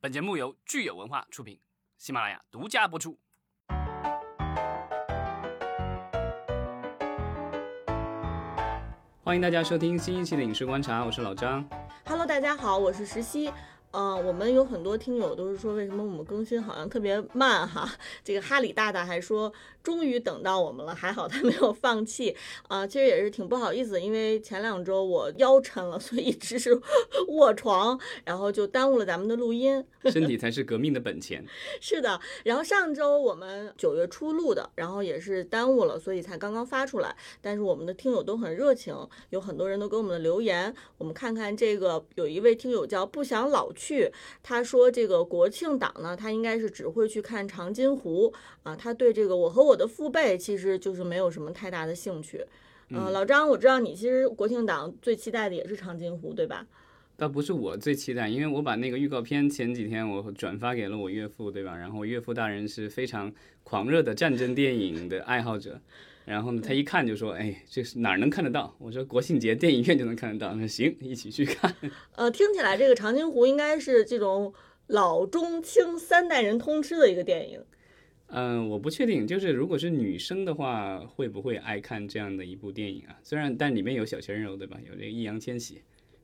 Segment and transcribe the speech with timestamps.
[0.00, 1.58] 本节目由聚友文化出品，
[1.96, 3.18] 喜马拉雅独家播出。
[9.24, 11.68] 欢迎大家收听新一期的影视观察，我是老张。
[12.06, 13.52] Hello，大家好，我是石溪。
[13.98, 17.92] 呃，我们有很多听友都是说，为什么我们更新好像特别慢哈？
[18.22, 19.52] 这个哈里大大还说，
[19.82, 22.36] 终于等到我们了，还好他没有放弃
[22.68, 26.80] 啊、其实也是挺不好意思，因为前两周我腰抻了，所以一直是
[27.26, 29.84] 卧床，然后就耽误了咱们的录音。
[30.12, 31.44] 身体才是革命的本钱。
[31.82, 37.16] 是的，然后上周我们九月初录的，然后也是耽误了，所以才刚刚发出来。
[37.40, 38.94] 但是我们的听友都很热情，
[39.30, 40.72] 有很多人都给我们的留言。
[40.98, 43.87] 我们看看这个，有一位听友叫不想老去，
[44.42, 52.44] 他说这个国庆档呢，他应该是只会去看长津湖啊，他对这个我和我的父辈其实就是没有什么太大的兴趣。
[52.90, 56.66] 呃，老张，我知道你其实国庆档最期待的也是长津湖，对吧？
[57.18, 61.76] 倒不是我最期待，因为我把那个预告片前几天我转发给了我岳父，对吧？
[61.76, 63.30] 然后岳父大人是非常
[63.62, 65.80] 狂热的战争电影的爱好者，
[66.28, 71.74] 然后呢，他一看就说：“哎，这是哪儿能看得到？”我说：“国庆节电影院就能看得到。”那行，一起去看。
[72.16, 74.52] 呃，听起来这个长津湖应该是这种
[74.88, 77.64] 老中青三代人通吃的一个电影。
[78.26, 83.16] 嗯，我不确定，就是如果是女生的话，会不会爱看这样的一部电影啊？
[83.22, 84.78] 虽然，但里面有小鲜肉，对吧？
[84.86, 85.80] 有这个易烊千玺。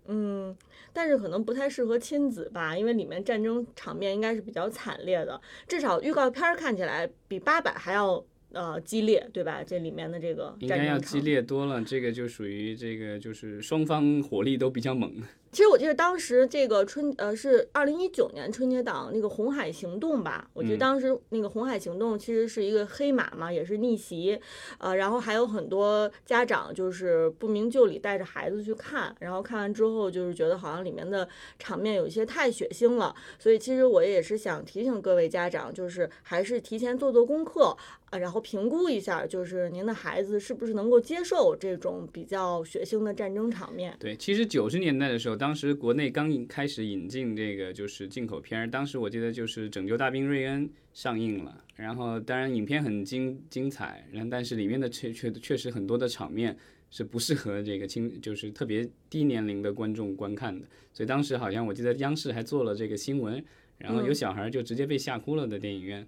[0.06, 0.54] 嗯，
[0.92, 8.22] 但是可能不太适合亲子吧，因为里面战争场面应该是比较惨烈的，至少预告片儿看起来比八佰还要
[8.54, 9.62] 呃激烈，对吧？
[9.62, 15.12] 这里面的这个应该要激烈多了，这个就属于这个就是双方火力都比较猛。
[15.54, 24.36] 其实我记得当时这个春呃是二零一九年春节档那个红海行动吧，我觉得嗯当时那个红海行动其实是一个黑马嘛，也是逆袭，
[24.78, 37.76] 呃，然后还有很多家长就是不明就里带着孩子去看，然后看完之后就是觉得好像里面的场面有一些太血腥了，所以其实我也是想提醒各位家长，就是还是提前做做功课。
[38.10, 43.96] 啊，然后评估一下，就是您的孩子是不是能够接受这种比较血腥的战争场面。
[43.98, 56.56] 对，其实九十年代的时候，当时国内刚开始引进这个就是进口片儿，当时我记得就是《拯救大兵瑞恩》上映了，然后当然影片很精精彩，然后但是里面的确确确实很多的场面
[56.88, 63.44] 是不适合这个青就是特别低年龄的观众观看的，所以当时好像我记得央视还做了这个新闻，
[63.78, 66.06] 然后有嗯小孩就直接被吓哭了的电影院。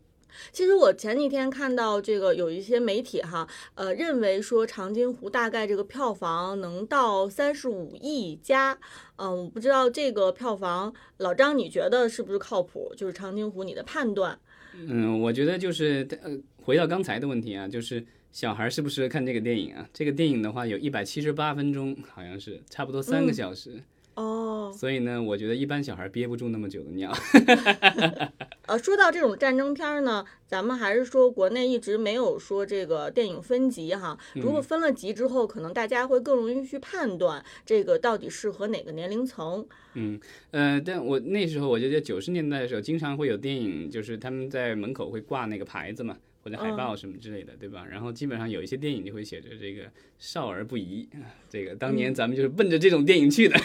[0.53, 8.79] 其实我前几天看到这个有一些媒体哈，呃，认为说长津湖大概这个票房能到三十五亿加，
[9.17, 12.93] 嗯、我不知道这个票房，老张你觉得是不是靠谱？
[12.97, 14.39] 就是长津湖你的判断？
[14.75, 19.89] 嗯，我觉得就是呃，回到刚才的问题啊，就是小孩儿适不适合看这个电影啊？
[19.93, 23.83] 这个电影的话有一百七十八分钟，好像是差不多三个嗯小时，
[24.15, 27.11] 哦，所以呢，我觉得一般小孩憋不住那么久的尿。
[28.67, 34.19] 呃，说到这种战争片儿呢，咱们还是说国内一直没有说这个电影分级哈。
[34.35, 39.65] 如果分了级之后，可能大家会更容易去判断这个到底适合哪个年龄层。
[39.95, 46.17] 嗯，呃，但我那时候我觉得九十年代的时候，经常会有电影，就是他们在门口会挂那个牌子嘛，
[46.47, 47.85] 或者海报什么之类的，对吧？
[47.91, 49.83] 然后基本上有一些电影就会写着这个
[50.17, 51.09] 少儿不宜，
[51.51, 53.59] 这个当年咱们就是奔着这种电影去的。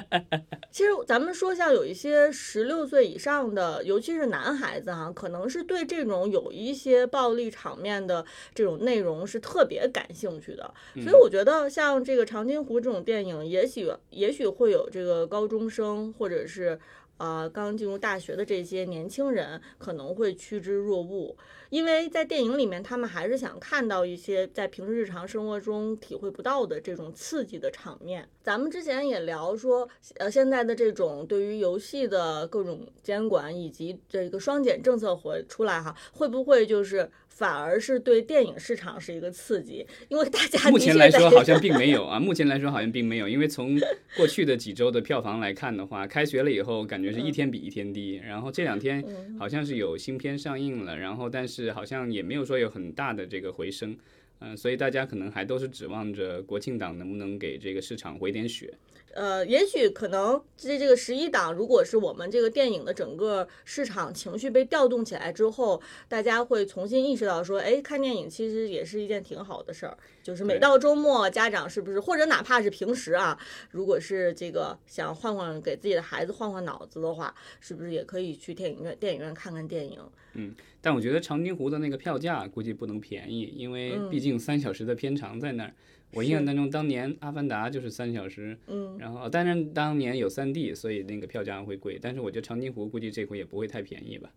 [0.72, 8.24] 其实咱们说像有一些十六岁以上的，尤其是男孩子哈，可能是对这种有一些暴力场面的
[8.54, 10.72] 这种内容是特别感兴趣的。
[11.02, 16.80] 所以我觉得像这个长津湖这种电影，也许也许会有这个高中生或者是。
[17.16, 21.36] 呃，刚进入大学的这些年轻人可能会趋之若鹜，
[21.70, 28.28] 因为在电影里面，他们还是想看到一些在平时日常生活中体会不到的这种刺激的场面。
[28.42, 39.84] 咱们之前也聊说，呃，现在的这种对于游戏的各种监管以及这个双减政策回出来哈，会不会就是反而是对电影市场是一个刺激？
[40.08, 43.76] 因为大家目前来说好像 并没有啊，目前来说好像并没有，因为从
[44.16, 53.96] 过去的几周的票房来看的话，开学了以后感觉是一天比一天低，然后这两天嗯好像是有新片上映了，然后但是好像也没有说有很大的这个回升，
[54.38, 58.72] 嗯、所以大家可能还都是指望着国庆档能不能给这个市场回点血。
[59.14, 69.96] 呃，也许可能这这个十一档，如果是我们这个电影的整个市场情绪被调动起来之后，大家会重新意识到说，哎，看电影其实也是一件挺好的事儿。
[70.22, 73.38] 就是每到周末，家长是不是或者哪怕是平时啊，
[73.70, 80.00] 如果是这个想换换给自己的孩子换换脑子的话，是不是也可以去电影院电影院看看电影？
[80.32, 85.72] 嗯但我觉得长津湖的那个票价估计不能便宜，因为嗯毕竟三小时的片长在那儿。
[86.14, 94.30] 我印象当中，当年《阿凡达》就是三小时，嗯，然后当然当年有三 D，所以那个票价会贵，但是我觉得长津湖估计这回也不会太便宜吧。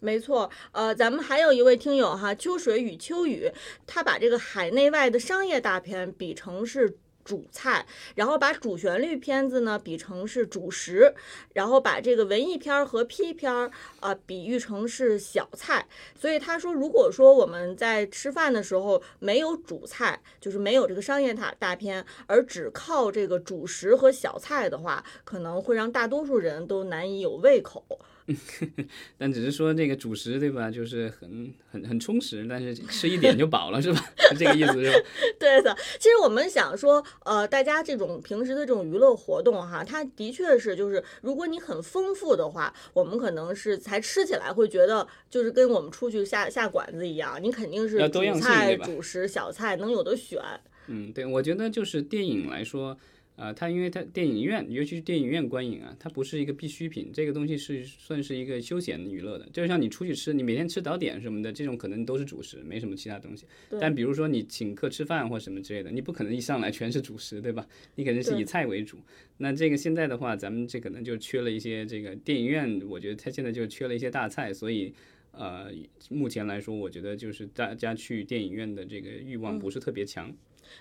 [0.00, 3.50] 没错，呃，咱们还有一位听友哈，秋水与秋雨，
[3.86, 6.96] 他把这个海内外的商业大片比成是。
[7.24, 11.14] 主菜，然后把主旋律片子呢比成是主食，
[11.54, 15.86] 然后把这个文艺片和批片儿啊比喻成是小菜。
[16.14, 27.84] 所以他说，如果说我们在吃饭的时候没有主菜，就是没有这个商业大大片，而只靠这个主食和小菜的话，可能会让大多数人都难以有胃口。
[29.18, 34.00] 但只是说这个主食对吧，就是很很很充实，但是吃一点就饱了是吧？
[34.38, 34.98] 这个意思是吧？
[35.38, 50.40] 对的，其实我们想说，呃，大家这种平时的这种娱乐活动哈，它的确是就是，如果你很丰富的话，我们可能是才吃起来会觉得就是跟我们出去下下馆子一样，你肯定是主菜、主食、小菜能有的选。
[50.86, 52.96] 嗯，对，我觉得就是电影来说。
[53.36, 63.44] 啊，它因为它电影院，尤其是电影院观影啊，它不是一个必需品，这个东西是算是一个休闲娱乐的，就像你出去吃，你每天吃早点什么的，这种可能都是主食，没什么其他东西。
[63.80, 67.66] 但比如说你请客吃饭或什么之类的，你不可能一上来全是主食，对吧？
[67.96, 68.98] 你肯定是以菜为主。
[69.38, 74.94] 那这个现在的话，咱们这可能就缺了一些这个电影院，我觉得它现在就缺了一些大菜，所以
[75.32, 75.72] 呃，
[76.08, 80.32] 目前来说，我觉得就是大家去电影院的这个欲望不是特别强。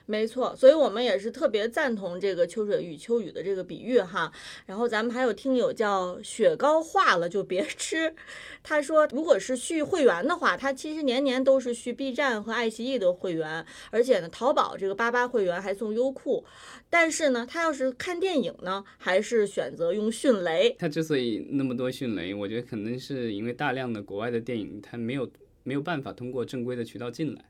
[0.05, 4.31] 没错，所以我们也是特别赞同这个秋水与秋雨的这个比喻哈。
[4.65, 8.13] 然后咱们还有听友叫雪糕化了就别吃，
[8.61, 16.43] 他说如果是续会员的话，他其实年年都是续 B 站和爱奇艺的会员，而且呢，淘宝这个八八会员还送优酷。
[16.89, 20.75] 但是呢，他要是看电影呢，还是选择用迅雷。
[20.77, 25.29] 他之所以那么多迅雷，我觉得可能是因为大量的国外的电影，他没有
[25.63, 27.41] 没有办法通过正规的渠道进来。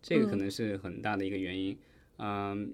[0.00, 1.78] 这个可能是很大的一个原因，嗯，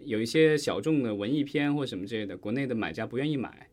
[0.05, 3.69] 有一些小众的文艺片或什么之类的，国内的买家不愿意买，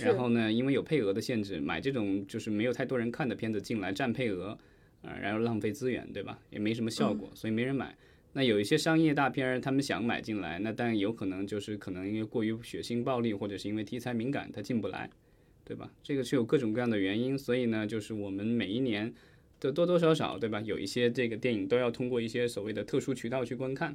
[0.00, 4.58] 然后呢，因为有配额的限制，买这种就是没有太多人看的片子进来占配额，
[5.02, 6.38] 啊，然后浪费资源，对吧？
[6.50, 7.94] 也没什么效果，所以没人买。
[8.32, 15.10] 那有一些商业大片儿，他们想买进来，那但有可能就是可能因为过于血腥暴力，或者是因为题材敏感，它进不来，
[15.64, 15.92] 对吧？
[16.02, 19.12] 这个是有各种各样的原因，所以呢，就是我们每一年。
[19.60, 20.60] 的多多少少，对吧？
[20.62, 23.94] 有一些这个电影都要通过一些所谓的特殊渠道去观看。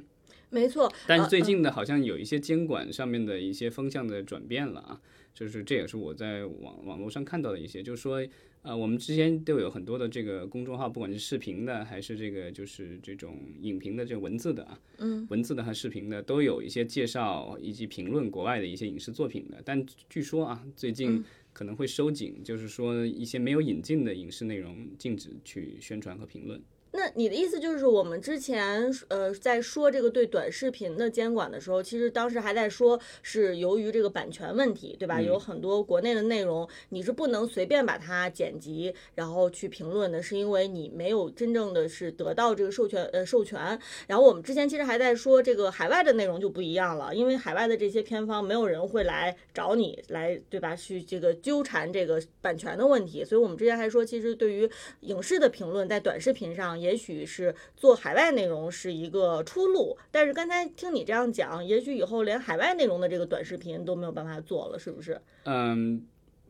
[0.50, 0.92] 没错。
[1.06, 5.00] 但是最近的好像有一些监管上面的一些风向的转变了啊，
[5.34, 8.26] 就是这也是我在网网络上看到的一些，就是说，
[8.62, 19.62] 呃，我们之前都有很多的这个公众号，不管是视频的还是这个就是这种影评的这文字的啊，嗯，文字的和视频的都有一些介绍以及评论国外的一些影视作品的。
[19.64, 21.24] 但据说啊，最近。
[21.50, 26.62] 可能会收紧，就是说一些没有引进的影视内容禁止去宣传和评论。
[26.92, 35.20] 那你的意思就是，我们之前呃在说这个对短视频的监管的时候，其实当时还在说是由于这个版权问题，对吧？
[35.20, 43.78] 有很多国内的内容你是不能随便把它剪辑然后去评论的，是因为你没有真正的是得到这个授权呃授权。
[44.06, 50.74] 然后我们之前其实还在说这个海外的内容就不一样了，因为海外的这些片方没有人会来找你来对吧？
[50.74, 53.22] 去这个纠缠这个版权的问题。
[53.22, 54.70] 所以我们之前还说，其实对于
[55.00, 56.77] 影视的评论在短视频上。
[56.78, 65.20] 也许是做海外内容是一个出路，但是刚才听你这样讲，也许以后连海外内容的这个短视频都没有办法做了，是不是？
[65.44, 66.06] 嗯，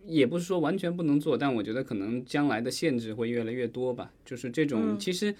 [0.06, 4.12] 也不是说完全不能做，但我觉得可能将来的限制会越来越多吧。
[4.24, 5.34] 就是这种，其实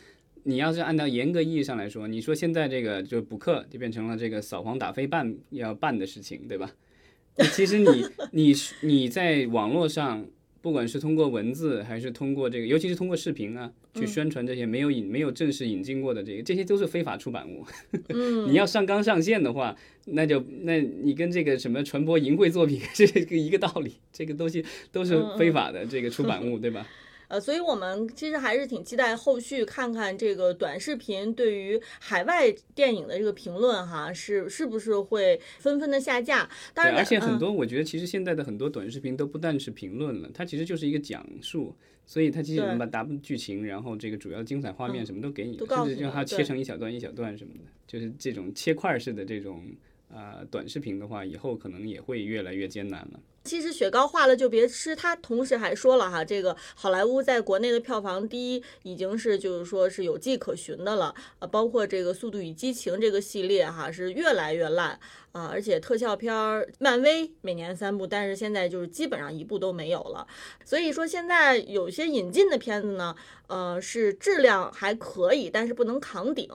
[0.44, 6.70] 你要是按照严格意义上来说，你说现在这个就补课就变成了这个扫黄打非办要办的事情，对吧？
[7.54, 10.26] 其实你你你在网络上。
[10.60, 17.64] 不管是通过文字还是通过这个，尤其是通过视频啊，去宣传这些没有引、没有正式引进过的这个，这些都是非法出版物。
[18.48, 26.86] 你要上纲上线的话，那就那你跟这个什么传播淫秽作品 是一个一个道理，这个东西都是非法的这个出版物，对吧？
[27.28, 36.48] 呃，所以我们其实还是挺期待后续看看这个短视频对于海外电影的这个评论哈，是是不是会纷纷的下架？
[36.72, 49.62] 当然，而且很多我觉得其实现在的很多短视频都不但是评论了，它其实就是一个讲述，所以它其实能把大部分剧情，然后这个主要精彩画面什么都给你，甚至让它切成一小段一小段什么的，就是这种切块式的这种
[50.10, 53.20] 啊短视频的话，以后可能也会越来越艰难了。
[53.48, 54.94] 其实雪糕化了就别吃。
[54.94, 61.14] 他同时还说了哈，这个好莱坞在国内的票房第一已经是就是说是有迹可循的了。
[61.38, 65.00] 呃，包括这个《速度与激情》这个系列哈是越来越烂
[65.32, 70.26] 啊，而且特效片儿，漫威每年三部，但是现在就是基本上一部都没有了。
[70.64, 76.48] 所以说现在有些引进的片子呢，呃，是质量还可以，但是不能扛顶。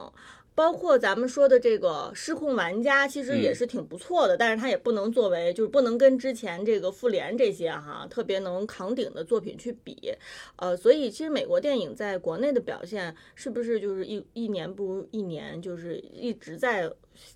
[0.56, 10.14] 包括咱们说的这个《失控玩家》，其实也是挺不错的，但是它也不能作为，就是不能跟之前这个《复联》这些哈特别能扛鼎的作品去比。
[10.58, 16.92] 呃，所以其实美国电影在国内的表现，是不是就是一一年不如一年，就是一直在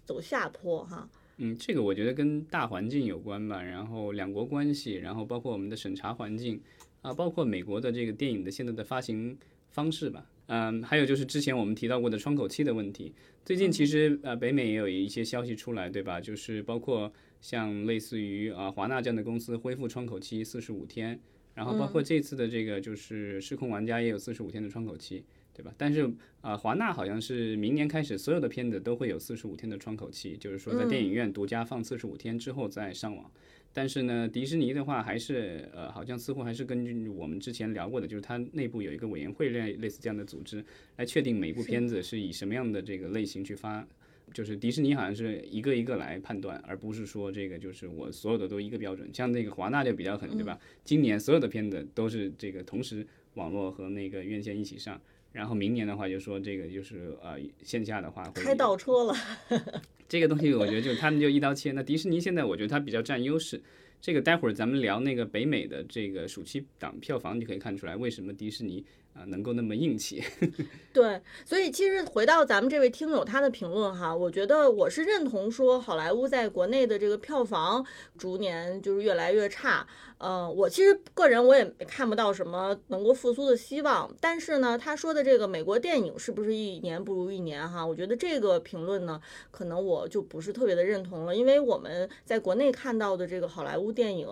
[0.05, 1.09] 走下坡哈？
[1.37, 6.61] 嗯，这个我觉得跟大环境有关吧，然后两国关系，然后包括我们的审查环境
[7.01, 9.37] 啊，包括美国的这个电影的现在的发行
[9.71, 10.25] 方式吧。
[10.47, 13.13] 嗯，还有就是之前我们提到过的窗口期的问题。
[13.45, 16.19] 最近其实呃，北美也有一些消息出来，对吧？
[16.19, 21.17] 就是包括像类似于啊华纳这样的公司恢复窗口期四十五天，
[21.53, 25.23] 然后包括这次的这个就是失控玩家也有四十五天的窗口期，
[25.53, 25.73] 对吧？
[25.77, 26.09] 但是
[26.41, 33.31] 啊，华纳好像是明年开始所有的片子都会有四十五天的窗口期，就是说在电影院独家放四十五天之后再上网。
[33.73, 40.63] 但是呢，迪士尼的话还是呃，好像似乎还是根据我们之前聊过的，就是它内部有一个委员会类类似这样的组织
[40.95, 43.87] 来确定每部片子是以什么样的这个类型去发。
[44.33, 49.09] 就是迪士尼好像是一个一个来判断，而不是说这个就是我所有的都一个标准。
[49.13, 50.59] 像那个华纳就比较狠，对吧？
[50.83, 54.99] 今年所有的片子都是这个同时网络和那个院线一起上，
[55.31, 59.13] 然后明年的话就说这个就是呃线下的话会开倒车了。
[60.09, 61.71] 这个东西我觉得就他们就一刀切。
[61.73, 63.61] 那迪士尼现在我觉得它比较占优势。
[63.99, 68.85] 这个待会儿咱们聊那个北美的这个暑期档票房，就可以看出来为什么迪士尼。
[69.17, 70.23] 啊，能够那么硬气，
[70.93, 77.83] 对，所以其实回到咱们这位听友他的评论哈，我觉得我是认同说好莱坞在国内的这个票房
[78.15, 79.87] 逐年就是越来越差，
[80.19, 89.19] 嗯，我其实个人我也看不到什么能够复苏的希望，但是呢，他说的这个美国电影是不是一年不如一年哈，我觉得这个评论呢，
[89.49, 94.27] 可能我就不是特别的认同了，因为我们在国内看到的这个好莱坞电影，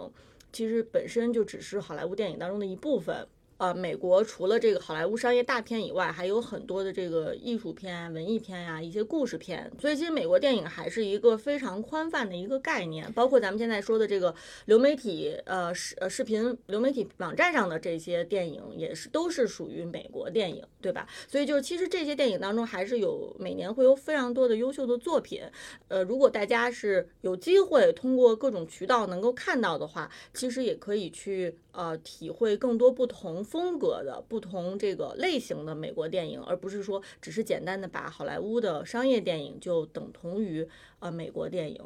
[0.52, 3.28] 其实本身就只是好莱坞电影当中的一部分。
[3.58, 9.72] 呃，美国除了这个好莱坞商业大片以外，还有很多的这个艺术片、文艺片呀，一些故事片。
[9.80, 14.36] 所以其实美国电影还是一个非常宽泛的一个概念，包括咱们现在说的这个
[14.66, 21.08] 流媒体，呃视呃视频流媒体网站上的这些电影，也是都是属于美国电影，对吧？
[21.28, 25.42] 所以就是其实这些电影当中还是有每年会有非常多的优秀的作品。
[25.88, 31.58] 呃，如果大家是有机会通过各种渠道能够看到的话，其实也可以去。
[31.76, 40.66] 呃，体会更多不同风格的、不同这个类型的美国电影，而不是说只是简单的把好莱坞的商业电影就等同于
[41.00, 41.82] 呃美国电影。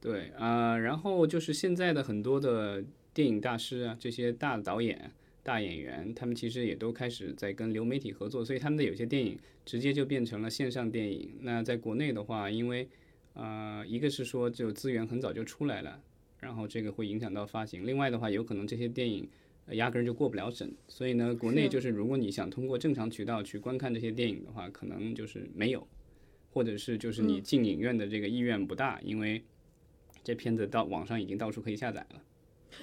[0.00, 5.10] 对啊，然后就是现在的很多的电影大师啊，这些大导演、
[5.42, 11.38] 大演员，他们其实也都开始在跟流媒体合作，所以他们的有些电影直接就变成了线上电影。
[11.40, 12.88] 那在国内的话，因为
[13.32, 16.00] 呃，一个是说就资源很早就出来了。
[16.44, 17.86] 然后这个会影响到发行。
[17.86, 19.26] 另外的话，有可能这些电影
[19.70, 20.70] 压根儿就过不了审。
[20.86, 25.88] 所以呢，国内就是如果你想通过正常渠道去观看这些电影的话，可能就是没有，
[26.52, 29.42] 或者是就是你进影院的这个意愿不大，因为
[30.22, 32.20] 这片子到网上已经到处可以下载了。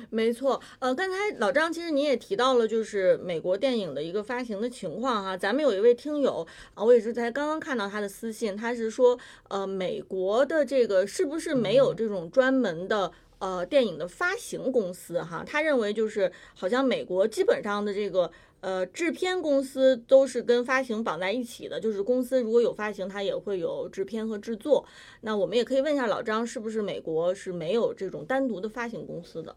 [0.10, 5.36] 没错，呃，刚才老张其实你也提到了，就是美国电影的一个发行的情况哈。
[5.36, 13.12] 咱们有一位听友啊，我也是才刚刚看到他的私信，他是说，呃，美国的这个是不是没有这种专门的？
[13.41, 24.86] 呃，电影的发行公司哈，他认为就是好像美国基本上的这个呃制片公司都是跟发行绑在一起的，就是公司如果有发行，它也会有制片和制作。
[25.21, 29.55] 那我们也可以问一下老张，是不是美国是没有这种单独的发行公司的？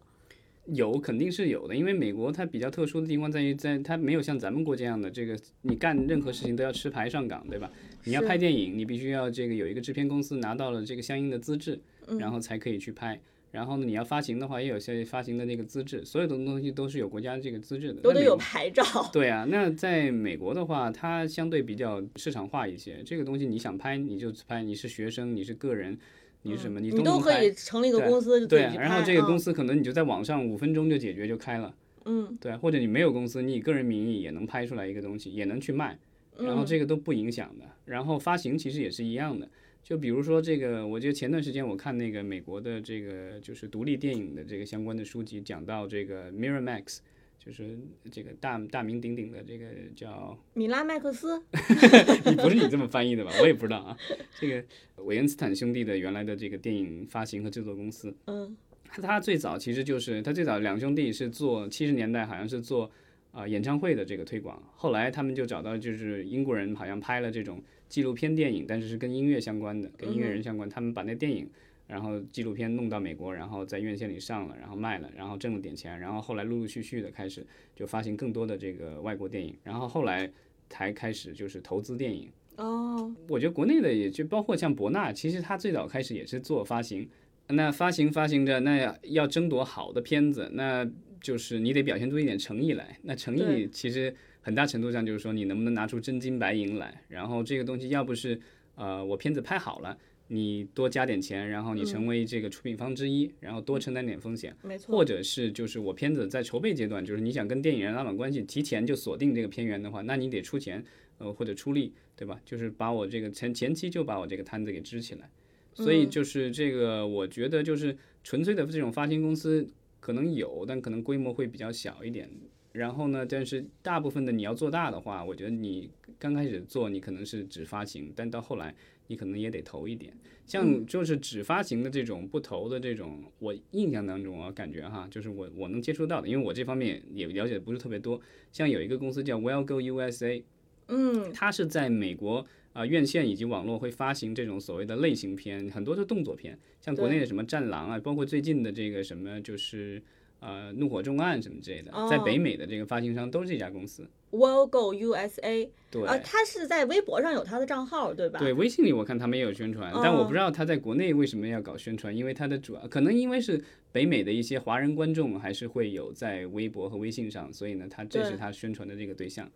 [0.65, 7.71] 有，肯定是有的，因为美国它比较特殊的地方在于，在它没有像咱们国这样的这个，你干任何事情都要持牌上岗，对吧？
[8.05, 11.79] 你要拍电影，你必须要这个有一个制片公司拿到了这个相应的资质，
[12.19, 13.21] 然后才可以去拍。
[13.55, 18.83] 然后呢，你要发行的话，也有些发行的那个资质，所有的东西都是有国家这个资质的，都得有牌照。
[19.15, 25.97] 对啊，那在美国的话，它相对比较市场化一些，这个东西你想拍你就拍，你是学生，你是个人，
[26.43, 31.73] 你是什么，你都可以成立一个公司对，然后这个公司可能你就在网上五分钟就解决就开了，
[32.07, 35.97] 嗯，对，或者你没有公司，你以个人名义也能拍出来一个东西，也能去卖，
[36.37, 37.65] 然后这个都不影响的。
[37.85, 39.49] 然后发行其实也是一样的。
[39.85, 47.01] 就比如说这个，我觉得前段时间我看那个美国的这个就是独立电影的这个相关的书籍，讲到这个 Miramax，
[47.39, 47.79] 就是
[48.11, 51.39] 这个大大名鼎鼎的这个叫米拉麦克斯，
[52.25, 53.31] 你不是你这么翻译的吧？
[53.43, 53.95] 我也不知道啊。
[54.41, 54.65] 这个
[55.05, 58.57] 韦恩斯坦兄弟的原来的这个电影发行和制作公司，嗯，
[59.03, 62.91] 他最早其实就是他最早两兄弟是做七十年代好像是做
[63.33, 67.63] 啊演唱会的这个推广，后来他们就找到就是英国人好像拍了这种。
[67.95, 70.69] 纪录片电影，但是是跟音乐相关的，跟音乐人相关。
[70.69, 71.49] 他们把那电影，
[71.87, 77.47] 然后纪录片弄到美国，然后在院线里上了，然后卖了，然后挣了点钱，然后后来陆陆续续的开始
[77.77, 80.29] 就发行更多的这个外国电影，然后后来
[80.69, 87.09] 才开始就是投资电影，哦，我觉得国内的也就包括像博纳，其实他最早开始也是做发行，
[87.47, 90.85] 那发行发行着，那要争夺好的片子，那
[91.25, 92.99] 就是你得表现出一点诚意来。
[93.03, 98.39] 那诚意其实很大程度上就是说你能不能拿出真金白银来，然后这个东西要不是
[98.75, 99.97] 呃我片子拍好了。
[100.29, 110.83] 你多加点钱，然后你成为这个出品方之一，然后多承担点风险，没错，或者是就是我片子在筹备阶段，就是你想跟电影人拉拢关系，提前就锁定这个片源的话，那你得出钱，
[111.19, 112.41] 呃或者出力，对吧？
[112.43, 115.29] 就是把我这个前前期就把我这个摊子给支起来。
[115.75, 119.69] 所以就是这个，我觉得就是纯粹的这种发行公司
[120.05, 122.29] 可能有，但可能规模会比较小一点。
[122.73, 128.75] 然后呢，但是大部分的你要做大的话，我觉得你刚开始做你可能是只发行，但到后来
[129.07, 130.13] 你可能也得投一点。
[130.45, 138.21] 像就是只发行的这种不投的这种，我印象当中啊，感觉哈，就是我我能接触到的，因为我这方面也了解的不是特别多。
[138.53, 140.43] 像有一个公司叫 WellGo USA，
[140.89, 150.03] 嗯，它是在美国啊、院线以及网络会发行这种所谓的类型片，很多是动作片，像国内的什么《战狼》啊，包括最近的这个什么就是
[150.41, 154.07] 呃《怒火重案》什么之类的，在北美的这个发行商都是这家公司。
[154.33, 158.41] Will Go USA，对，啊，他是在微博上有他的账号，对吧？
[158.41, 163.63] 对，微信里我看他们也有宣传，但我哦不知道他在国内为什么要搞宣传，因为他的主要可能因为是
[163.93, 169.47] 北美的一些华人观众还是会有在微博和微信上，所以呢，他这是他宣传的这个对象。
[169.47, 169.53] 对，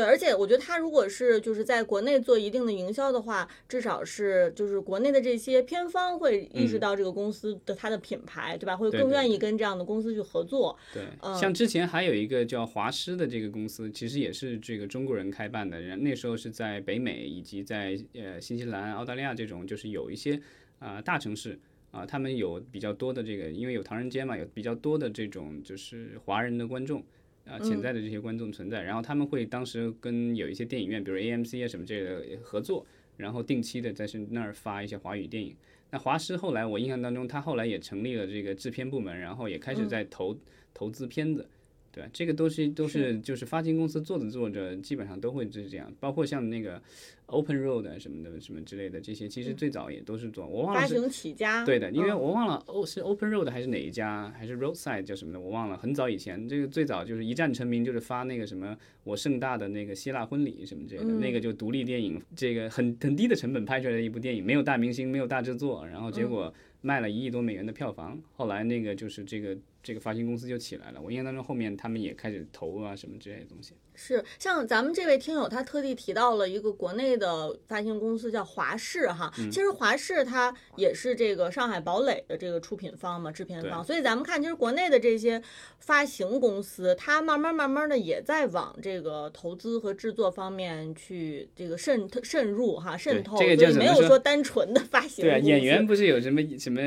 [0.00, 8.76] 而且我觉得他如果是就是在国内做一定的营销的话，至少是就是国内的这些片方会意识到这个公司的它的品牌，对吧？
[8.76, 10.78] 会更愿意跟这样的公司去合作。
[10.94, 20.40] 对，嗯像之前还有一个叫华师的这个公司，其实也是这个中国人开办的，人那时候是在北美以及在呃新西兰、澳大利亚这种，就是有一些
[20.78, 21.58] 啊、大城市
[21.90, 27.02] 啊、他们有比较多的这个，因为有唐人街嘛，有比较多的这种就是华人的观众。
[27.46, 35.54] 啊，潜在的这些观众存在，然后他们会当时跟有一些电影院，比如 AMC 啊什么这类的合作，然后定期的在是那儿发一些华语电影。
[35.90, 40.36] 那华师后来我印象当中，他后来也成立了这个制片部门，然后也开始在投、
[40.72, 41.46] 投资片子，
[41.92, 42.08] 对吧？
[42.12, 46.80] 这个东西都是就是发行公司做着做着，基本上都会是这样，包括像那个
[47.26, 50.94] Open Road 啊什么的什么之类的，这些其实最早也都是做，我忘了是。
[50.94, 55.76] 发行起家，对的，因为嗯我忘了哦，是 Open Road 还是哪一家，还是 Roadside 叫什么的，我忘了。
[55.76, 68.18] 很早以前，这个最早就是一战成名，就是发那个什么我盛大的那个希腊婚礼什么之类的，那个就独立电影，这个很很低的成本拍出来的一部电影，没有大明星，没有大制作，然后结果卖了一亿多美元的票房。
[68.32, 73.74] 后来那个就是这个这个发行公司就起来了，我印象当中后面他们也开始投啊什么之类的东西。
[73.94, 79.32] 是像咱们这位听友，他特地提到了一个国内的发行公司叫华视哈。
[79.38, 83.84] 嗯其实华视它也是这个上海堡垒的这个出品方嘛，制片方。
[83.84, 85.42] 所以咱们看，其实国内的这些
[85.78, 93.36] 发行公司，它慢慢慢慢的也在往这个投资和制作方面去这个渗透渗入哈，渗透。
[93.36, 96.80] 这个叫所以没有说说单纯的发行对啊，演员不是有什么什么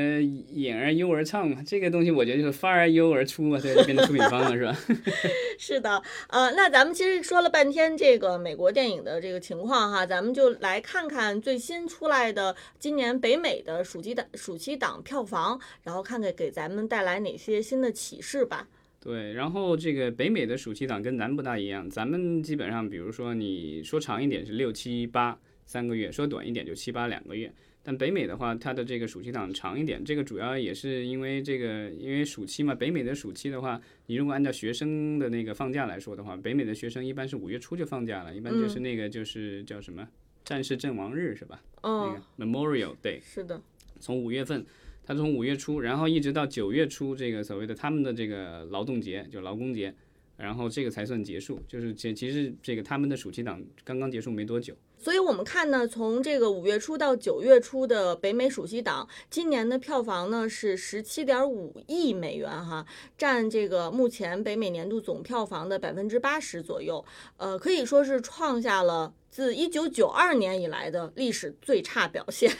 [0.50, 1.62] 演而优而唱嘛？
[1.64, 4.76] 这个东西我觉得就是发而优而出嘛，所以就变成出品方了，是吧？
[5.58, 18.66] 是的，呃，那咱们其实说了半天这个美国电影的这个情况哈，咱们就来看看最新出来的今年北美的暑期档暑期档票房，然后看看给咱们带来哪些新的启示吧。
[18.98, 27.52] 对，然后这个北美的暑期档跟南不大一样，咱们基本上，比如说你说长一点是六七八三个月，说短一点就七八两个月。
[27.86, 40.04] 但北美的话，它的这个暑期档长一点，这个主要也是因为这个，因为暑期嘛，北美的暑期的话，你如果按照学生的那个放假来说的话，北美的学生一般是五月初就放假了，一般就是那个就是叫什么
[40.44, 41.62] 战士阵亡日是吧？
[41.84, 43.20] 那嗯个，Memorial Day。
[43.22, 43.62] 是的，
[44.00, 44.66] 从五月份，
[45.04, 49.94] 他从五月初，然后一直到九月初，这个所谓的他们的这个劳动节，就劳工节，
[50.36, 51.62] 然后这个才算结束。
[51.68, 54.76] 就是其其实这个他们的暑期档刚刚结束没多久。
[55.06, 62.84] 所以我们看呢，从这个五月初到九月初的北美暑期档，今年的票房呢是十七点五亿美元哈，
[63.16, 67.04] 占这个目前北美年度总票房的百分之八十左右，
[67.36, 72.50] 呃，可以说是创下了自一九九二年以来的历史最差表现。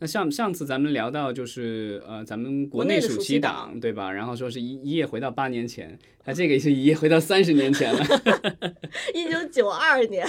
[0.00, 4.12] 那上上次咱们聊到就是呃咱们国国内暑期期档档对吧？
[4.12, 8.00] 然后说是一一夜回到八年前，它这个是一夜回到三十年前了。
[9.12, 10.24] 一九九二年，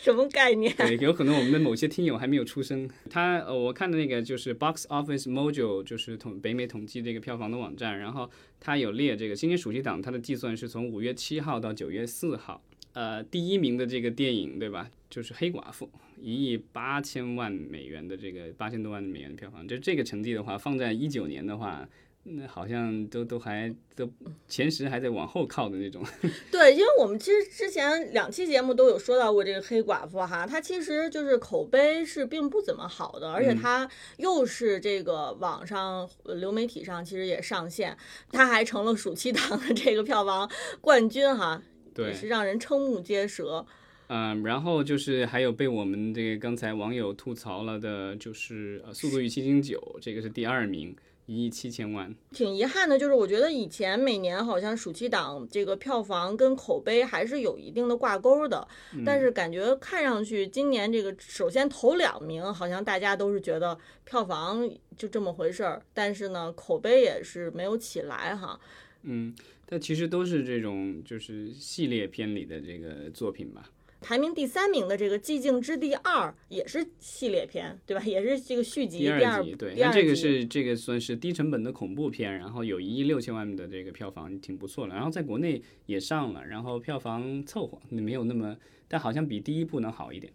[0.00, 0.74] 什么概念？
[0.76, 2.88] 对，有可能我们的某些听友还没有出生。
[3.08, 12.60] 他呃，我看的那个就是 Box Office Mojo，就是统北美统计这个票房的网站，然后它有列这个今年暑期档，它的计算是从五月七号到九月四号。
[12.94, 14.90] 呃，第一名的这个电影对吧？
[15.10, 15.86] 就是《黑寡妇》，
[16.20, 21.88] 一亿八千万美元的这个八千多万美元的票房，就这个成绩的话，放在一九年的话，
[22.24, 24.10] 那好像都都还都
[24.48, 26.04] 前十还在往后靠的那种。
[26.50, 37.96] 对，因为我们其实之前两期节目都有说到过这个黑寡妇哈，它其实就是口碑是并不怎么好的，而且它又是这个网上流媒体上其实也上线，
[38.32, 43.64] 它还成了暑期档的这个票房冠军哈，对也是让人瞠目结舌。
[44.08, 52.14] 嗯，然后就是还有被我们这个刚才网友吐槽了的，就是呃《速度与激情九》，这个是第二名，一亿七千万。
[52.30, 58.68] 挺遗憾的，就是我觉得以前每年好像暑期档这个票房跟口碑还是有一定的挂钩的，
[59.06, 68.60] 但是感觉看上去今年这个首先头两名好像大家都是觉得票房就这么回事儿，但是呢口碑也是没有起来哈。
[69.06, 69.34] 嗯，
[69.66, 73.70] 但其实都是这种就是系列片里的这个作品吧。
[74.00, 78.04] 排名第三名的这个《寂静之地二》也是系列片，对吧？
[78.04, 84.94] 也是这个续集第二集，对，那这个是这个算是低成本的恐怖片，然后有一亿六千万的这个票房，挺不错了。
[84.94, 88.54] 然后在国内也上了，然后票房凑合，没有那么，
[88.88, 90.30] 但好像比第一部能好一点。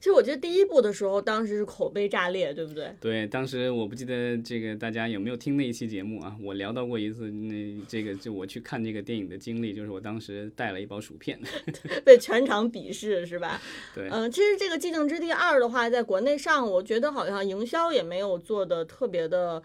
[0.00, 2.90] 其实我觉得第一部的时候，当时是口碑炸裂，对不对？
[2.98, 6.34] 对，当时我不记得这个大家有没有听那一期节目啊？
[6.42, 11.38] 我聊到过一次，那这个就我去看这个电影的经历，就是我当时带了一包薯片。
[12.02, 13.60] 被全场鄙视是吧？
[13.94, 19.62] 对，嗯，其实这个《寂静之地二》的话，在国内上，我觉得好像营销也没有做的特别的，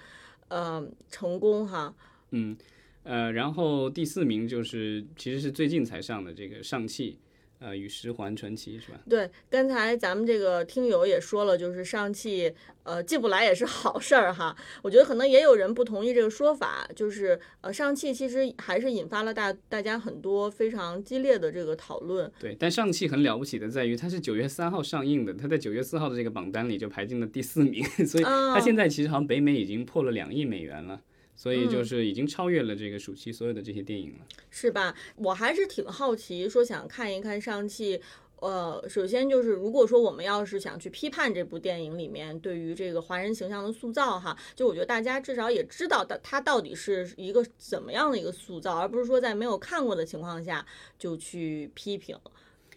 [0.49, 1.95] 呃，成功哈。
[2.31, 2.57] 嗯，
[3.03, 7.11] 呃，然后第四名就是其实是最近才上的这个《上汽》。
[7.59, 8.99] 呃，与十环传奇是吧？
[9.09, 14.55] 对，刚才咱们这个听友也说了，就是上汽，呃，进不来也是好事儿哈。
[14.81, 22.31] 我觉得可能也有人不同意这个说法，就是呃，上汽其实还是引发了大大家很多非常激烈的这个讨论。
[22.39, 31.01] 对，但上汽很了不起的在于，它是九月三号上映的，它在九月四号的这个榜单里就排进了第四名， 所以它现在其实好像北美已经破了两亿美元了。
[31.35, 34.95] 所以就是已经超越了这个暑期所有的这些电影了，是吧？
[35.17, 38.01] 我还是挺好奇，说想看一看上汽。
[38.41, 50.65] 呃，首先就是如果说我们要是想去批判这部电影里面对于这个华人形象的塑造哈，就我觉得大家至少也知道的它到底是一个怎么样的一个塑造，而不是说在没有看过的情况下
[50.99, 52.15] 就去批评。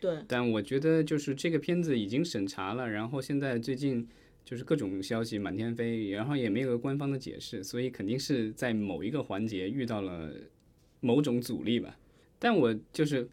[0.01, 4.09] 对，但我觉得就是这个片子已经审查了，然后现在最近。
[4.49, 10.33] 就是各种消息满天飞，然后也没有官方的解释，所以肯定是在某一个环节遇到了
[11.01, 11.99] 某种阻力吧。
[12.39, 13.29] 但我就是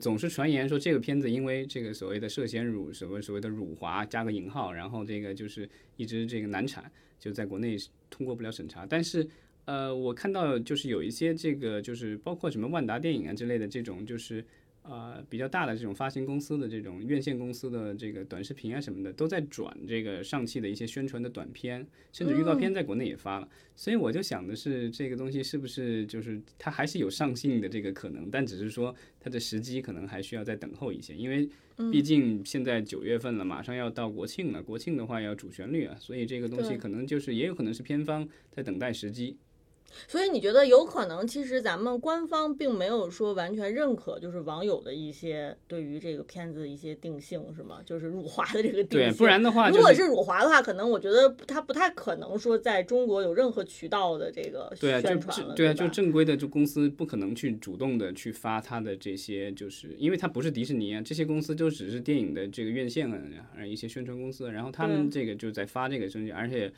[0.00, 7.76] 总是传言说这个片子因为这个所谓的涉嫌辱什么所谓的辱华加个引号，然后这个就是一直这个难产，就在国内
[8.08, 8.86] 通过不了审查。
[8.86, 9.26] 但是
[9.64, 14.44] 呃，我看到就是有一些这个就是包括什么万达电影啊之类的这种就是。
[14.82, 23.48] 呃，比较大的这种发行公司的这种院线公司的这个短视频啊什么的，都在转这个上汽的一些宣传的短片，甚至预告片在国内也发了。
[23.76, 31.48] 所以我就想的是，这个东西是不是就是它还是有上映的这个可能，但只是说它的时机可能还需要再等候一些，因为
[31.92, 39.36] 毕竟现在九月份了，马上要到国庆了，国庆的话要主旋律啊，所以这个东西可能就是也有可能是片方在等待时机。
[40.06, 47.80] 所以你觉得有可能，其实咱们官方并没有说完全认可，就是网友的一些对于这个片子的一些定性，是吗？
[47.84, 49.10] 就是辱华的这个定性。
[49.10, 55.54] 对，不然的话，如果是辱华的话，可能我觉得他不太可能说在中国有任何渠道的这个宣传了。
[55.54, 66.72] 对啊，就正规的就公司不可能去主动的去发他的这些，就是因为它不是迪士尼啊，这些公司就只是电影的这个院线啊，一些宣传公司，然后他们这个就在发这个东西，而且。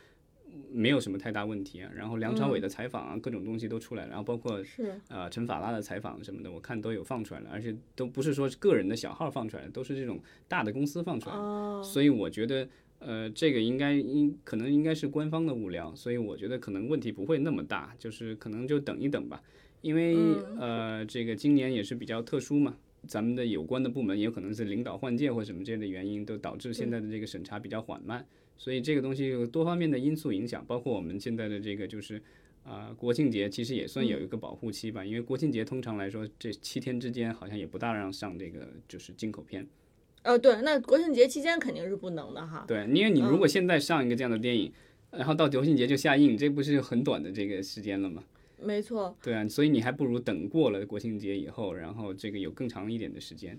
[0.70, 4.62] 没有什么太大问题啊，然后梁朝伟的采访啊，各种东西都出来了，然后包括
[5.08, 19.42] 呃陈法拉的采访什么的，我看都有放出来了，而且都不是说个人的小号放出来的，都是这种大的公司放出来的，所以我觉得呃这个应该应可能应该是官方的物料，所以我觉得可能问题不会那么大，就是可能就等一等吧，
[19.80, 20.16] 因为
[20.58, 28.26] 呃这个今年也是比较特殊嘛，咱们的有关的部门也有可能是领导换届或什么之类的原因，都导致现在的这个审查比较缓慢。
[28.62, 32.22] 所以这个东西有多方面的因素影响，包括我们现在的这个就是，
[32.62, 39.66] 啊，国庆节其实也算有一个保护期吧，因为国庆节通常来说这七天之间好像也不大让上这个就是进口片。
[40.22, 42.64] 呃，对，那国庆节期间肯定是不能的哈。
[42.68, 44.72] 对，因为你如果现在上一个这样的电影，
[45.10, 48.22] 然后到国庆节就下映，这不是很短的这个时间了吗？
[48.62, 49.16] 没错。
[49.20, 53.58] 对啊，所以你还不如等过了国庆节以后，然后这个有更长一点的时间。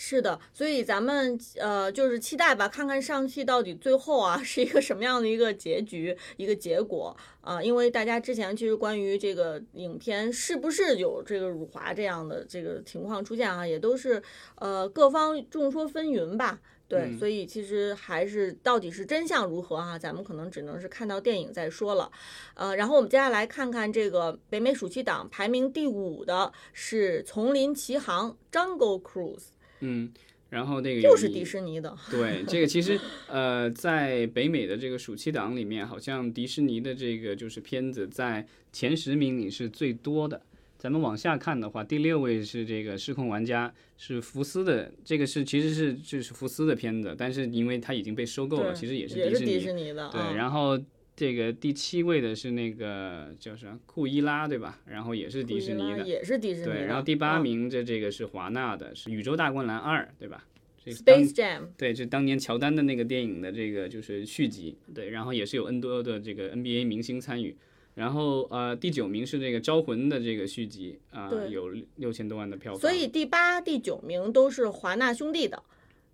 [0.00, 7.60] 是的，所以咱们呃就是期待吧，看看上汽到底最后啊 是一个什么样的一个结局，一个结果啊。
[7.60, 14.22] 因为大家之前其实关于这个影片是不是有这个辱华这样的这个情况出现啊，也都是
[14.54, 16.60] 呃各方众说纷纭吧。
[16.86, 22.08] 对，嗯所以其实还是到底是真相如何哈、咱们可能只能是看到电影再说了。
[22.54, 29.48] 呃，然后我们接下来看看这个北美暑期档排名第五的是《丛林奇航》（Jungle Cruise），
[29.80, 30.10] 嗯，
[30.50, 31.96] 然后那个又是迪士尼的。
[32.10, 40.42] 对，这个其实呃，在北美的这个暑期档里面，好像迪士尼的这个就是片子在前十名里是最多的。
[40.78, 49.92] 咱们往下看的话，第六位是这个《失控玩家》，是福斯的，这个是其实是就是福斯的片子，但是因为它已经被收购了，其实也是也是迪士尼。
[49.92, 50.08] 的。
[50.10, 50.78] 对，啊然后
[51.18, 54.78] 这个第七位的是那个叫啥库伊拉，对吧？
[54.86, 56.06] 然后也是迪士尼的。
[56.06, 56.72] 也是迪士尼的。
[56.74, 60.46] 对，然后第八嗯名的这个是华纳的，是《宇宙大灌篮二》，对吧？
[60.84, 61.62] 这个，Space Jam。
[61.76, 67.56] 对，就当年乔丹的那个电影的这个就是续集，对，然后也是有 N 多的这个 NBA 明星参与。
[67.96, 72.80] 然后呃，第九名是这个《招魂》的这个续集啊、对有六千多万的票房。
[72.80, 75.60] 所以第八、第九名都是华纳兄弟的，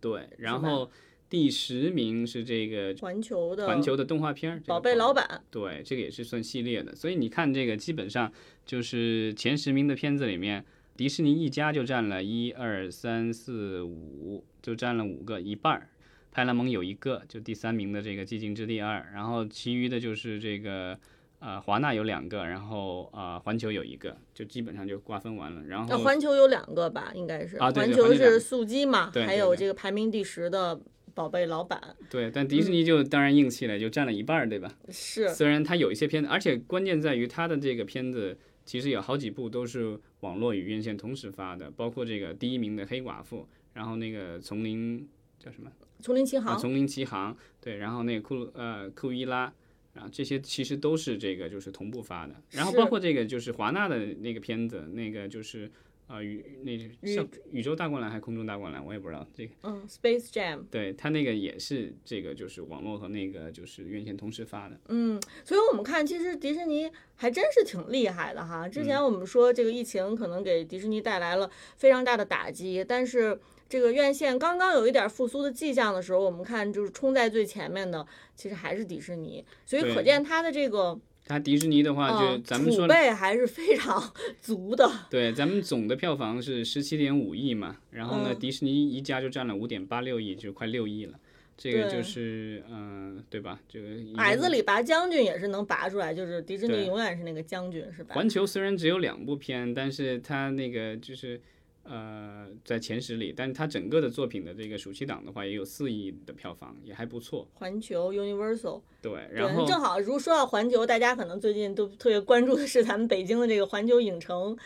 [0.00, 0.90] 对，然后
[1.34, 5.42] 第十名是这个环球的环球的动画片宝贝老板。
[5.50, 8.32] 对，这个也是算系列的，所以你看这个基本上
[8.64, 10.64] 就是前十名的片子里面，
[10.96, 15.88] 迪士尼一家就占了一二三四五，就占了五个一半儿。
[16.30, 20.96] 派拉蒙有一个，就第三名的这个《寂静之地二》，然后其余的就是这个
[21.40, 25.64] 呃华纳有两个，然后啊、呃环球有一个，就基本上就瓜分完了。
[25.64, 27.56] 然呃，后环球有两个吧，应该是。
[27.56, 30.80] 啊对环球是对环球两个素鸡嘛，还有这个排名第十的
[31.14, 31.80] 宝贝老板。
[32.10, 34.76] 对，但迪士尼就当然硬气了，就占了一半儿，对吧？
[34.88, 45.72] 是，虽然它有一些片子，而且关键在于它的这个片子其实有好几部都是网络与院线同时发的，包括这个第一名的黑寡妇，然后那个丛林叫什么啊？
[46.00, 46.58] 丛林奇航。
[46.58, 49.52] 丛林奇航，对，然后那个库呃库伊拉。
[49.94, 55.70] 啊，这些其实都是这个就是同步发的，然后包括这个就是华纳的那个片子，那个就是
[56.06, 59.52] 呃宇那像宇宙大灌篮还是空中大灌篮，我也不知道这个。
[59.62, 60.64] 嗯，Space Jam。
[60.70, 64.78] 对它那个也是这个就是网络和那个就是院线同时发的。
[64.88, 68.68] 嗯，所以我们看，其实迪士尼还真是挺厉害的哈。
[68.68, 79.44] 之前嗯我们说这个疫情可能给迪士尼带来了非常大的打击，但是这个院线刚刚有一点复苏的迹象的时候，我们看就是冲在最前面的，其实还是迪士尼。
[79.64, 84.90] 所以可见它的这个它迪士尼的话，就咱们说备还是非常 足的。
[85.08, 91.18] 对，咱们总的票房是十七点五亿嘛，然后呢，嗯迪士尼一家就占了五点八六亿，就快六亿了。
[91.56, 93.60] 这个就是嗯、对吧？
[93.68, 98.12] 这个矮子里拔将军也是能拔出来，就是迪士尼永远是那个将军，是吧？
[98.14, 101.40] 环球虽然只有两部片，但是它那个就是
[101.84, 107.48] 呃在前十里，但是它整个的作品的这个暑期档的话，也有四亿的票房，也还不错。
[107.54, 114.56] 环球 Universal，对，然后正好如果说到环球，大家可能最近都特别关注的是咱们北京的这个环球影城。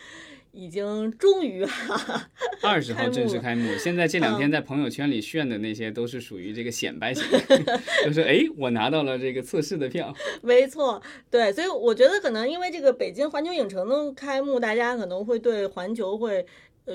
[0.51, 2.27] 已经终于哈、
[2.63, 7.23] 二十号正式开幕，现在这两嗯天在朋友圈里炫的那些都是属于这个显摆型，
[8.03, 10.11] 就是哎，我拿到了这个测试的票。
[10.41, 16.43] 没错，对，所以我觉得可能因为这个北京环球影城的开幕，大家可能会对环球会呃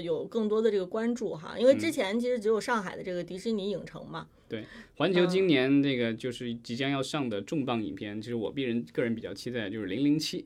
[0.00, 4.64] 有更多的这个关注哈，因为嗯之前其实只有上海的这个迪士尼影城嘛，对
[4.96, 10.42] 环球嗯今年这个就是即将要上的重磅影片，其实我个人个人比较期待就是《零零七》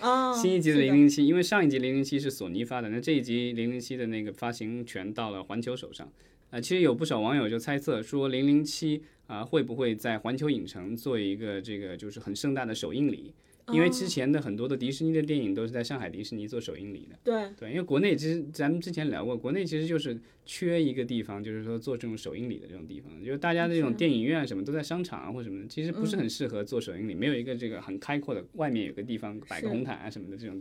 [0.00, 6.10] 啊， 新一集的《零零七》，因为上一集《零零七》是索尼发的，那这一集《零零七》的那个发行权到了环球手上。
[6.50, 13.32] 啊、其实有不少网友就猜测说，《零零七》啊会不会在环球影城做一个这个就是很盛大的首映礼？
[13.70, 17.16] 因为之前的很多的迪士尼的电影都是在上海迪士尼做首映礼的。
[17.22, 30.60] 对，对，因为国内其实咱们之前聊过，国内其实就是缺一个地方，就是说做这种首映礼的这种地方，就是大家的这种电影院啊什么都在商场啊或什么的，其实不嗯是很适合做首映礼，没有一个这个很开阔的，外面有个地方摆个红毯啊什么的这种。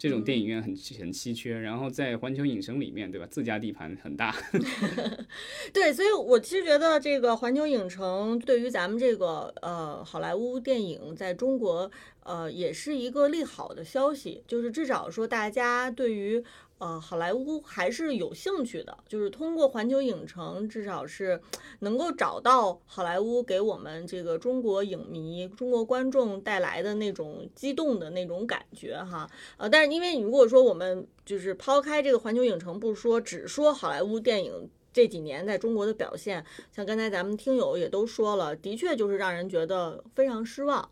[0.00, 3.26] 这种电影院很很稀缺，然后在环球影城里面，对吧？
[3.30, 4.34] 自家地盘很大，
[5.74, 11.90] 对，所以我其实觉得这个环球影城对于咱们这个呃好莱坞电影在中国
[12.22, 16.42] 呃也是一个利好的消息，就是至少说大家对于
[16.80, 21.40] 呃好莱坞还是有兴趣的，就是通过环球影城至少是
[21.80, 29.30] 能够找到好莱坞给我们这个中国影迷、中国观众带来的那种激动的那种感觉哈。
[29.58, 40.90] 呃，但是因为如果说我们就是抛开这个环球影城不说，只说好莱坞电影这几年在中国的表现，像刚才咱们听友也都说了，的确就是让人觉得非常失望。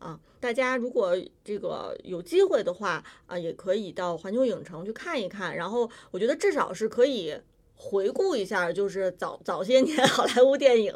[0.00, 5.54] 啊，大家如果这个有机会的话啊，也可以到环球影城去看一看。
[5.54, 7.32] 然后我觉得至少是可以
[7.74, 10.92] 回顾一下，就是早早些年 好莱坞电影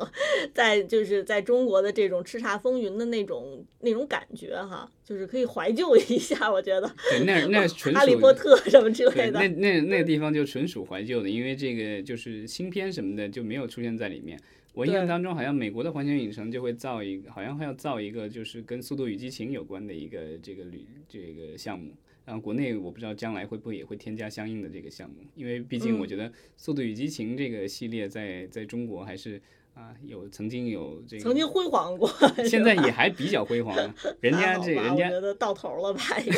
[0.53, 6.91] 在就是在中国的这种叱咤风云的那种那种感觉哈，就是可以怀旧一下，我觉得。
[7.11, 9.39] 对，那那纯属哈利波特什么之类的。
[9.39, 14.39] 那那那个地方就纯属怀旧的，因为这个就是新片什么的就没有出现在里面。
[14.75, 21.93] 我印象当中，好像美国的环球影城就会造一个，好像还要造一个，就是跟《速度与激情》有关的一个这个旅这个项目。
[22.25, 29.41] 然后国内我不知道将来会不会也会添加相应的这个项目，因为毕竟我觉得《速度与激情》这个系列在在中国还是
[29.75, 32.11] 啊有曾经有这个曾经辉煌过，
[32.49, 33.77] 现在也还比较辉煌。
[34.21, 36.33] 人家这人家我觉得到头了吧 也。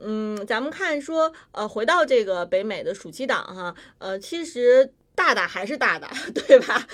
[0.00, 4.92] 嗯，咱们看说呃，回到这个北美的暑期档哈，呃，其实。
[5.18, 6.86] 大大还是大大， 对吧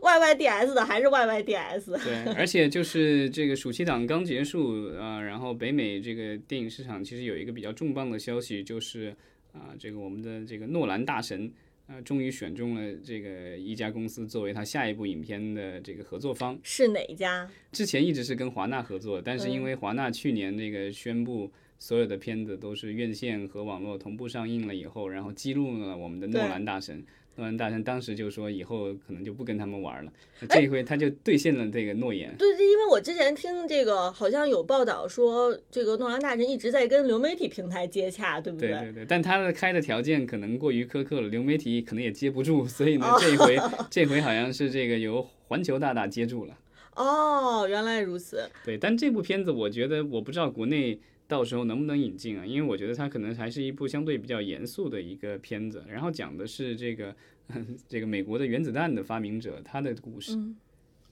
[0.00, 1.98] ？Y Y D S 的还是 Y Y D S。
[2.04, 9.14] 对，而且就是这个暑期档刚结束啊，然后北美这个电影市场其实有一个比较重磅的消息，就是
[9.52, 11.52] 啊，这个我们的这个诺兰大神
[11.88, 16.56] 啊，终于选中了这个一家公司作为他下一部影片的这个合作方。
[16.62, 17.50] 是哪一家？
[17.72, 27.04] 之前一直是跟华纳合作，但是因为华纳去年那个宣布所有的片子都是院线和网络同步上映了以后，然后激怒了我们的诺兰大神。
[27.36, 30.12] 诺兰大神当时就说以后可能就不跟他们玩了，
[30.48, 32.34] 这一回他就兑现了这个诺言。
[32.38, 38.68] 对，因为我之前听这个好像有报道说，这个诺兰大神一直在跟流媒体平台接洽，对不对？
[38.68, 43.58] 对对对，但他的开的条件可能过于苛刻了，流媒体可能也接不住，所以呢，这一回
[43.90, 46.58] 这回好像是这个由环球大大接住了。
[46.96, 48.50] 哦，原来如此。
[48.64, 50.98] 对，但这部片子我觉得我不知道国内。
[51.32, 52.44] 到时候能不能引进啊？
[52.44, 57.16] 因为我觉得它可能还是一部相对比较严肃的一个片子，然后讲的是这个
[57.88, 60.38] 这个美国的原子弹的发明者他的故事。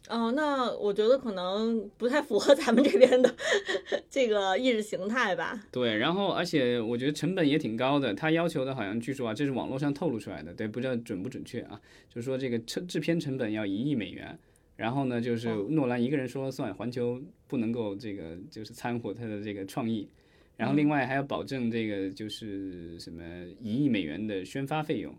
[0.09, 3.35] 哦，那我觉得可能不太符合咱们这边的
[4.11, 5.59] 这个意识形态吧。
[5.73, 11.81] 对，然后而且我觉得成本也挺高的，他要求的好像据说啊，这是网络上透露出来的，对，不知道准不准确啊？
[12.09, 14.39] 就是说这个制制片成本要一亿美元。
[14.81, 20.09] 然后呢，就是诺兰一个人说了算，环球不能够这个就是掺和他的这个创意，
[20.57, 23.23] 然后另外还要保证这个就是什么
[23.61, 25.15] 一亿美元的宣发费用，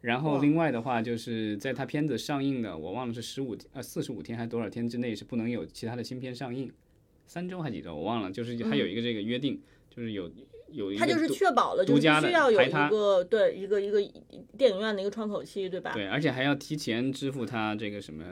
[0.00, 6.72] 然后另外的话就是在他片子上映的，我忘了是十五呃四十五天还是多少天之内是不能有其他的新片上映，
[7.26, 10.30] 三周还几周我忘了，就是还有一个这个约定，就是有。
[10.68, 14.00] 有他就是确保了，就必须要有一个对一个一个
[14.58, 15.92] 电影院的一个窗口期，对吧？
[15.92, 18.24] 对，而且还要提前支付他这个什么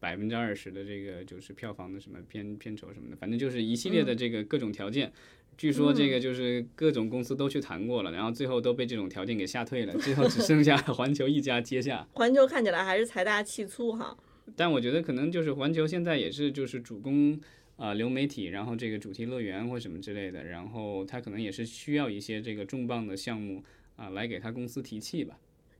[0.00, 5.12] 百分之二十的这个就是票房的什么片片酬什么的，反正就是一系列的这个各种条件。
[5.56, 12.06] 据说这个就是各种公司都去谈过了，然后最后都被这种条件给吓退了，最后只剩下 环球一家接下。
[12.12, 14.16] 环球看起来还是财大气粗哈。
[14.54, 17.40] 但我觉得可能就是环球现在也是就是主攻。
[17.76, 23.62] 啊，流媒体，然后这个主题乐园或什么之类的，然后他可能也是需要一些这个重磅的项目
[23.96, 25.38] 啊，来给他公司提气吧。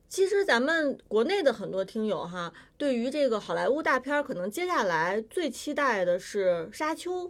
[0.09, 7.29] 其实咱们国内的很多听友哈，对于这个好莱坞大片，可能接下来最期待的是《沙丘》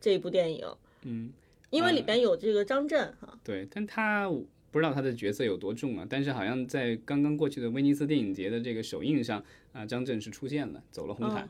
[0.00, 0.66] 这一部电影。
[1.02, 1.30] 嗯，
[1.68, 3.38] 因为里边有这个张震哈。
[3.44, 4.26] 对，但他
[4.70, 6.06] 不知道他的角色有多重啊。
[6.08, 11.46] 但是好像在刚刚过去的威尼斯电影节的这个首映上啊，张震是出现了，走了红毯。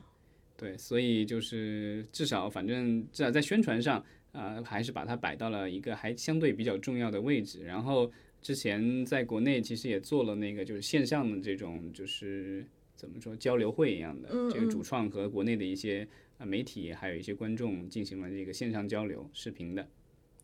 [0.57, 7.63] 对，所以就是至少，反正至少在宣传上，呃，还是把它摆到了一个还相对比较重要的位置。
[7.65, 8.09] 然后
[8.41, 12.65] 之前在国内其实也做了那个就是线上的这种就是
[12.95, 19.85] 怎么说交流会一样的，这个主创和国内的一些呃媒体还有一些观众进行了这个线上交流视频的。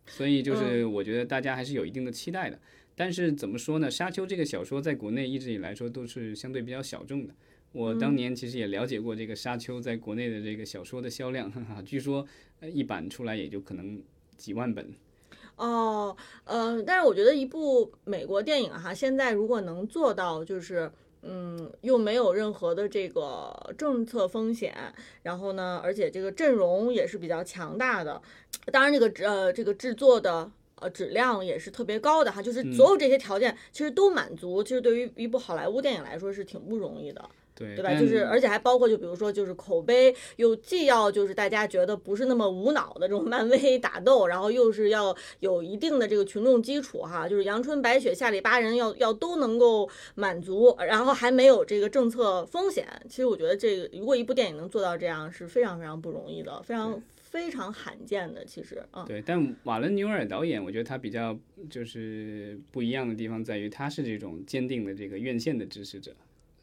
[0.07, 2.59] 所以就是我觉得大家还是有一定的期待的。
[2.93, 3.87] 但是怎么说呢？
[3.89, 7.33] 《沙丘》这个小说在国内一直以来说都是相对比较小众的。
[7.73, 12.25] 我当年其实也了解过这个《沙丘》在国内的这个小说的销量，哈哈据说
[12.61, 14.01] 一版出来也就可能
[14.35, 14.93] 几万本。
[15.55, 24.75] 哦，呃，但是我觉得一部美国电影哈，现在如果能做到就是，嗯，又没有任何的这个政策风险，
[25.23, 28.21] 然后呢，而且这个阵容也是比较强大的，
[28.71, 37.29] 当然这个呃这个制作的呃质量也是特别高的哈，就是所有这些条件其实都满足，其实对于一部好莱坞电影来说是挺不容易的。
[37.55, 37.93] 对对吧？
[37.99, 52.87] 就是而且还包括，就比如说，就是口碑又既要就是大家觉得不是那么无脑的这种 漫威打斗，然后又是要有一定的这个群众基础哈，就是阳春白雪下里巴人要要都能够满足，然后还没有这个政策风险。
[53.09, 58.43] 其实我觉得这个如果一部电影能做到这样是非常非常不容易的，非常非常罕见的。
[58.45, 59.21] 其实啊，对。
[59.21, 61.37] 但瓦伦纽尔导演，我觉得他比较
[61.69, 66.11] 就是不一样的地方在于，他是这种坚定的这个院线的支持者。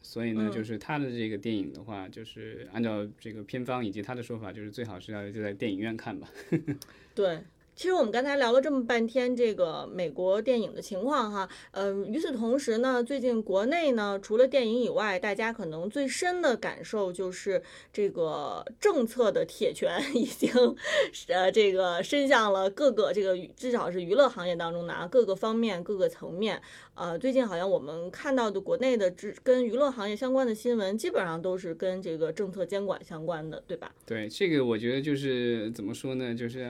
[0.09, 6.27] 所以呢，就是他的这个电影的话，就是按照这个片方以及他的说法，就是最好是要就在电影院看吧。
[7.13, 7.41] 对，
[7.79, 17.63] 其实我们刚才聊了这么半天这个美国电影的情况哈，呃，与此同时呢，最近国内呢，除了电影以外，大家可能最深的感受就是
[17.93, 20.51] 这个政策的铁拳 已经，
[21.29, 26.61] 呃，这个伸向了各个这个至少是娱乐行业当中的啊各个方面各个层面。
[26.95, 33.89] 呃，最近好像我们看到的国内的只跟娱乐行业相关的新闻，基本上都是跟这个政策监管相关的，对吧？
[34.05, 36.69] 对，这个我觉得就是怎么说呢，就是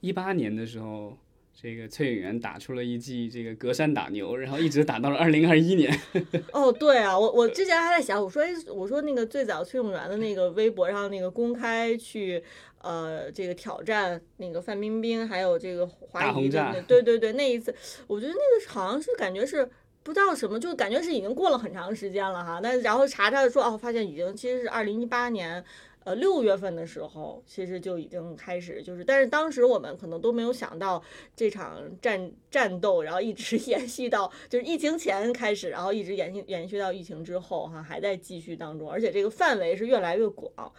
[0.00, 1.16] 一八年的时候，
[1.54, 5.92] 这个崔永元打出了一记这个隔山打牛，然后一直打到了二零二一年。
[6.52, 12.42] 哦，对啊，我我之前还在想，我说，哎，我说那个最早崔永元的那个微博上那个公开去。
[12.82, 17.74] 呃，这个挑战那个范冰冰，还有这个华谊的，对对对，那一次，
[18.06, 19.68] 我觉得那个好像是感觉是
[20.04, 22.60] 不知道什么，就感觉是已经过了很长时间了哈。
[22.62, 25.64] 那然后查查说，哦，发现已经其实是二零一八年，
[26.06, 31.02] 呃，六月份的时候，其实就已经开始，就是，但是当时我们可能都没有想到
[31.34, 40.72] 这场战战斗，然后一直 延续到就是疫情前开始，然后一直延续延续到疫情之后哈，还在继续当中，而且这个范围是越来越广。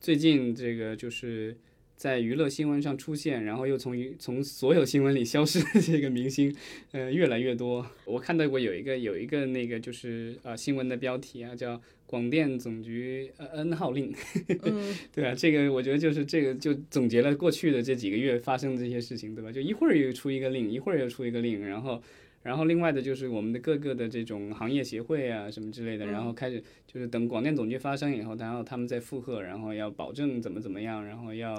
[0.00, 1.54] 最近这个就是
[1.94, 6.56] 在娱乐新闻上出现，然后又从从所有新闻里消失的这个明星，
[6.92, 7.86] 呃，越来越多。
[8.06, 11.78] 我看到过有一个有一个那个就是呃新闻的标题啊，叫
[12.10, 14.12] 广电总局呃 N 号令，
[15.14, 15.32] 对吧？
[15.32, 19.52] 这个我觉得就是这个就总结了过去的这几个月发生的这些事情，对吧？
[19.52, 22.02] 就一会儿又出一个令，一会儿又出一个令，然后。
[22.42, 31.54] 然后另外的就是我们的各个的这种行业协会啊什么之类的，然后开始就是等广电总局发声以后，然后他们再附和，然后要保证怎么怎么样，然后要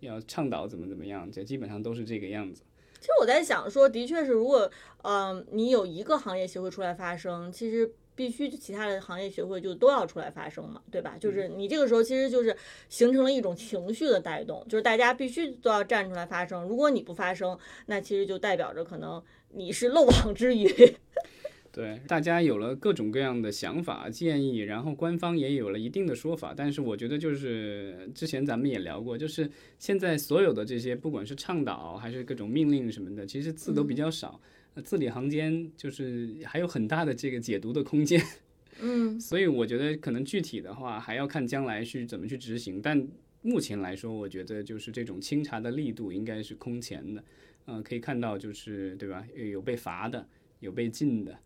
[0.00, 2.64] 要倡导怎么怎么样，这基本上都是这个样子。
[2.98, 4.68] 其实我在想说，的确是，如果
[5.02, 11.16] 嗯你有一个行业协会出来发声，其实必须其他的行业协会就都要出来发声嘛，对吧？
[11.18, 12.56] 就是你这个时候其实就是
[12.88, 16.62] 形成了一种情绪的带动，就是大家必须都要站出来发声。
[16.64, 19.22] 如果你不发声，那其实就代表着可能。
[19.56, 20.68] 你是漏网之鱼，
[21.70, 29.48] 对，大家有了各种各样的想法建议，然后官方也有了一定的说法，但是我觉得就是之前咱们也聊过，就是
[29.78, 34.40] 现在所有的这些不管是倡导还是各种命令什么的，其实字都比较少，
[34.82, 38.20] 字里行间就是还有很大的这个解读的空间，
[38.80, 43.06] 嗯，所以我觉得可能具体的话还要看将来去怎么去执行，但
[43.42, 47.22] 目前来说，我觉得就是这种清查的力度应该是空前的。
[47.66, 49.26] 嗯，可以看到就是对吧？
[49.34, 50.26] 有被罚的，
[50.60, 51.38] 有被禁的，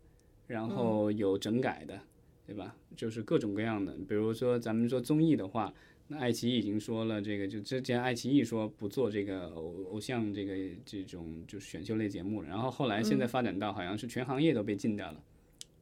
[0.47, 1.97] 然后有整改的，
[2.45, 2.75] 对吧？
[2.95, 3.95] 就是各种各样的。
[4.07, 5.73] 比如说咱们说综艺的话，
[6.11, 15.23] 那爱奇艺已经说了，这个就之前爱奇艺说不做这个偶偶像这个这种就是选秀类节目了，然后后来现在发展到好像是全行业都被禁掉了。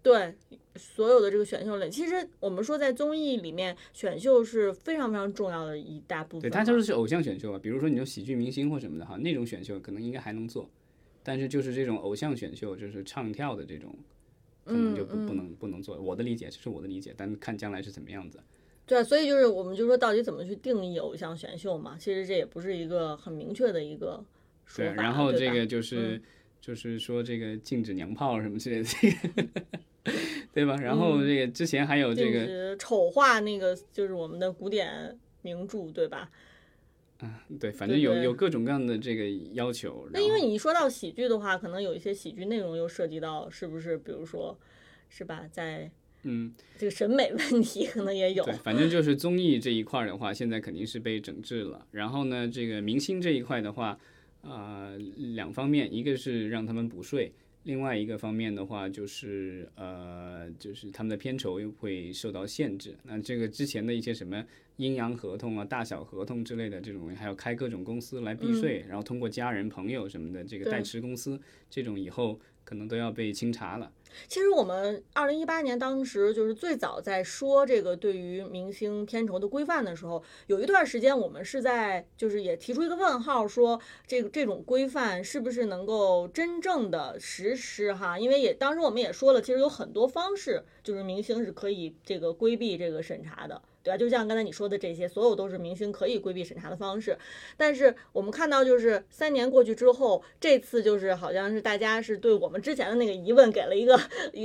[0.04, 0.36] 对，
[0.76, 6.42] 所有的这个选秀类，其实我们说在综艺里面，选秀是非常非常重要的一大部分。
[6.42, 10.70] 对，它就是偶像选秀啊，比如说你就喜剧明星或什么的哈，那种选秀可能应该还能做，
[11.24, 13.94] 但是就是这种偶像选秀，就是唱跳的这种，
[14.66, 15.98] 可能就不不能不能做。
[16.00, 18.40] 我的理解，这是我的理解，但看将来是怎么样子。
[18.88, 21.96] 对啊，所以就是我们就说到底怎么去定义偶像选秀嘛？
[22.00, 24.24] 其实这也不是一个很明确的一个
[24.66, 24.92] 说法。
[24.94, 26.20] 对，然后这个就是
[26.60, 28.90] 就是说这个禁止娘炮什么之类的。
[30.54, 30.76] 对吧？
[30.78, 36.32] 然后这个之前还有这个丑化那个，就是我们的古典名著，对吧？
[37.20, 40.08] 啊，对，反正有有各种各样的这个要求。
[40.14, 43.98] 那因为你一说到喜剧的话，可能有一些喜剧内容又涉及到，是不是？
[43.98, 44.58] 比如说，
[45.10, 45.46] 是吧？
[45.52, 45.92] 在
[46.30, 48.44] 嗯，这个审美问题可能也有。
[48.44, 51.88] 对，反正就是综艺这一块的话，现在肯定是被整治了。
[51.92, 53.98] 然后呢，这个明星这一块的话，
[54.42, 54.92] 啊，
[55.36, 57.32] 两方面，一个是让他们补税。
[57.64, 62.96] 另外一个方面的话，就是呃，就是他们的片酬又会受到限制。
[63.04, 64.42] 那这个之前的一些什么
[64.78, 71.38] 阴阳合同啊、大小合同之类的这种，还要开各种公司来避税，然后通过家人、朋友什么的这个代持公司，
[71.70, 73.90] 这种以后可能都要被清查了。
[74.28, 88.20] 其实我们二零一八年当时就是最早在说这个对于明星片酬的规范的时候，有一段时间我们是在就是也提出一个问号，说这个这种规范是不是能够真正的实施哈？
[88.20, 93.62] 因为也当时我们也说了，其实有很多方式，就是明星是可以这个规避这个审查的。
[93.88, 93.98] 对吧？
[93.98, 97.18] 就像刚才你说的这些，所有都是明星可以规避审查的方式。
[97.56, 103.98] 但是我们看到，就是三年过去之后，这次就是好像是大家是对我们之前的那个疑问给了一个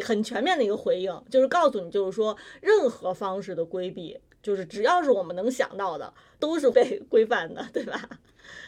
[0.05, 8.09] 很全面的一个回应，就是告诉你，就是说任何方式的规避，就是只要是我们能想到的，都是被 规范的，对吧？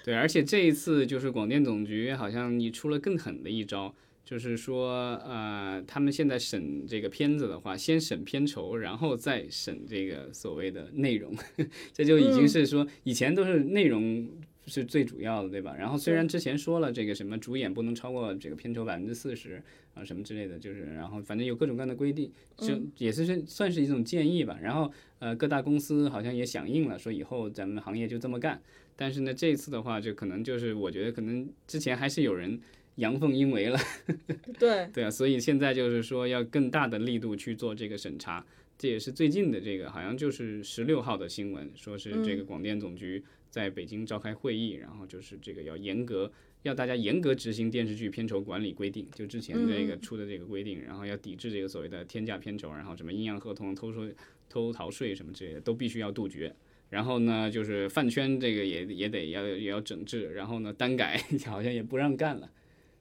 [0.04, 3.94] 对，而且这一次就是广电总局好像你出了更狠的一招。
[4.24, 11.36] 就是说，呃，他们现在审这个片子的话，先审片酬，然后再审这个所谓的内容，
[11.92, 14.26] 这就已经是说以前都是内容
[14.66, 15.76] 是最主要的，对吧？
[15.78, 19.62] 然后虽然之前说了这个什么主演不能超过这个片酬百分之四十
[19.92, 24.58] 啊什么之类的，就是然后反正有各种各样的规定，就也是是算是一种建议吧。
[24.62, 28.62] 然后呃各大公司好像也响应了，说以后咱们行业就这么干。
[28.96, 32.58] 但是呢这一次的话，就可能就是我觉得可能之前还是有人
[32.96, 33.78] 阳奉阴违了，
[34.58, 38.44] 对对啊，所以现在就是说要更大的力度去做这个审查。
[38.76, 46.30] 这也是最近的这个，好像就是十六号的新闻，说是这个广电总局在北京召开会议，然后就是这个要严格，
[46.62, 54.12] 要大家严格执行电视剧片酬管理规定，就之前这个出的这个规定，然后要抵制这个所谓的天价片酬，然后什么阴阳合同、偷税、
[54.48, 56.52] 偷逃税什么之类的都必须要杜绝。
[56.90, 61.16] 然后呢，就是饭圈这个也也得要也要整治，然后呢，单改
[61.46, 62.50] 好像也不让干了。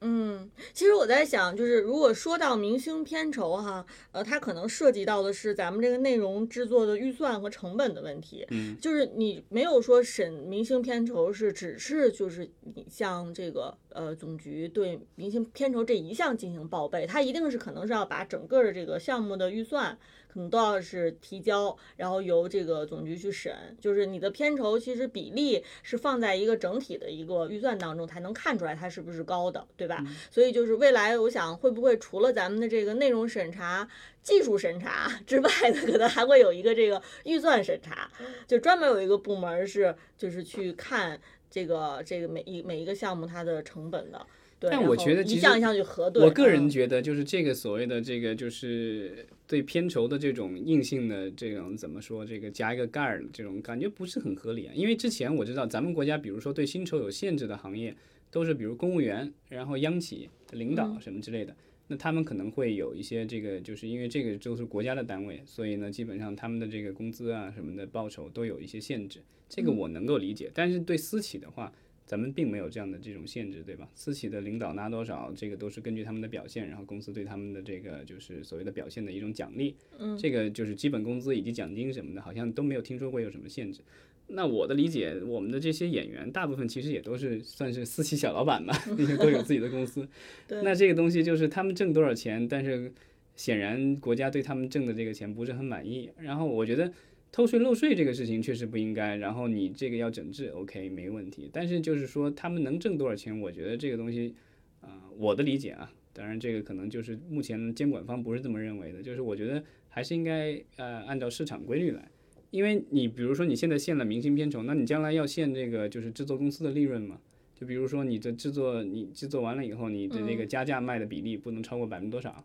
[0.00, 8.46] 嗯，其实我在想，就是如果说到明星片酬哈，呃，它可能涉及到的是咱们这个内容制作的预算和成本的问题。
[8.50, 19.98] 嗯，就是你没有说审明星片酬是只是就是你像这个呃总局对明星片酬这一项进行报备，它一定是可能是要把整个的这个项目的预算。
[20.34, 30.04] 可能都要是提交，然后由这个总局去审，就是你的片酬其实比例是放在一个整体的一个预算当中，才能看出来它是不是高的，对吧？
[30.32, 33.88] 所以就是未来我想会不会除了咱们的这个内容审查、
[34.24, 38.10] 技术审查 之外的，可能还会有一个这个预算审查，
[38.48, 44.26] 就专门有一个部门是就是去看这个这个每一每一个项目它的成本的。
[44.70, 46.22] 但我觉得一项一项去核对。
[46.24, 54.72] 我个人觉得，就是这个所谓的这个，就是对片酬的这种硬性的这种怎么说，这个加一个盖儿，这种感觉不是很合理啊。
[54.74, 57.94] 因为之前我知道咱们国家，比如说对薪酬有限制的行业，
[58.30, 61.54] 都是比如公务员，然后央企领导什么之类的。
[61.86, 69.20] 那他们可能会有一些这个，就是因为这个都是国家的单位，所以呢，基本上他们的这个工资啊什么的报酬都有一些限制。
[69.50, 70.50] 这个我能够理解。
[70.54, 71.70] 但是对私企的话，
[72.06, 73.88] 咱们并没有这样的这种限制，对吧？
[73.94, 79.74] 私企的领导拿多少，这个都是根据他们的表现，然后公司对他们的这个就是所谓的表现的一种奖励。
[79.98, 83.80] 嗯，这个就是基本工资以及奖金什么的，好像都没有听说过有什么限制。
[84.26, 90.06] 那我的理解，我们的这些演员大部分其实也都是算是私企小老板吧， 因为都有自己的公司。
[90.62, 92.92] 那这个东西就是他们挣多少钱，但是
[93.34, 96.10] 显然国家对他们挣的这个钱不是很满意。
[96.18, 96.92] 然后我觉得。
[97.34, 101.50] 偷税漏税这个事情确实不应该，然后你这个要整治，OK，没问题。
[101.52, 104.32] 但是就是说他们能挣多少钱，我觉得这个东西，
[104.80, 112.08] 啊，我的理解啊，当然这个可能就是目前监管方不是这么认为的，就是我觉得还是应该呃按照市场规律来，
[112.52, 117.18] 因为你比如说你现在限了明星片酬，那你将来要限这个就是制作公司的利润嘛？
[117.56, 122.44] 就比如说你的制作你制作完了以后，你的这个加价卖的比例不能超过百分之多少，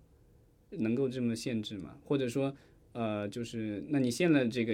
[0.71, 1.95] 能够这么限制吗？
[2.05, 2.55] 或者说？
[2.99, 4.73] 呃，就是那你限了这个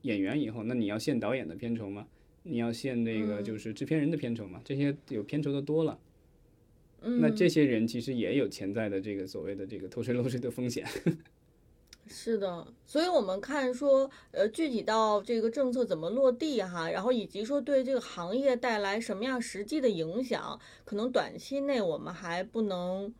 [0.00, 2.08] 演员以后，那你要限导演的片酬吗？
[2.42, 4.60] 你要限那个就是制片人的片酬吗？
[4.64, 5.96] 这些有片酬的多了，
[7.02, 10.84] 那这些人其实也有潜在的这个所谓的这个偷税漏税的风险。
[12.08, 23.14] 是的，所以我们看说，呃，具体到这个政策怎么落地哈，然后以及说对这个行业带来什么样实际的影响，可能短期内我们还不能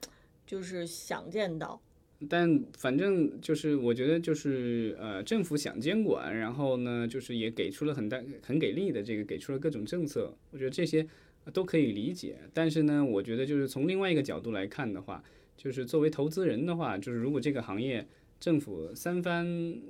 [0.44, 1.80] 就是想见到。
[2.28, 11.06] 但反正就是，我觉得就是呃，政府想监管，然后呢，就是也给出了很大、很给力的这个，给出了各种政策，我觉得这些
[11.52, 12.38] 都可以理解。
[12.52, 15.22] 但是呢，我觉得就是从另外一个角度来看的话，
[15.56, 18.06] 就是作为投资人的话，就是如果这个行业
[18.40, 19.46] 政府三番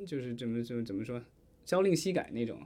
[0.07, 1.23] 就是怎么怎怎么说，
[1.65, 2.59] 朝令夕改那种，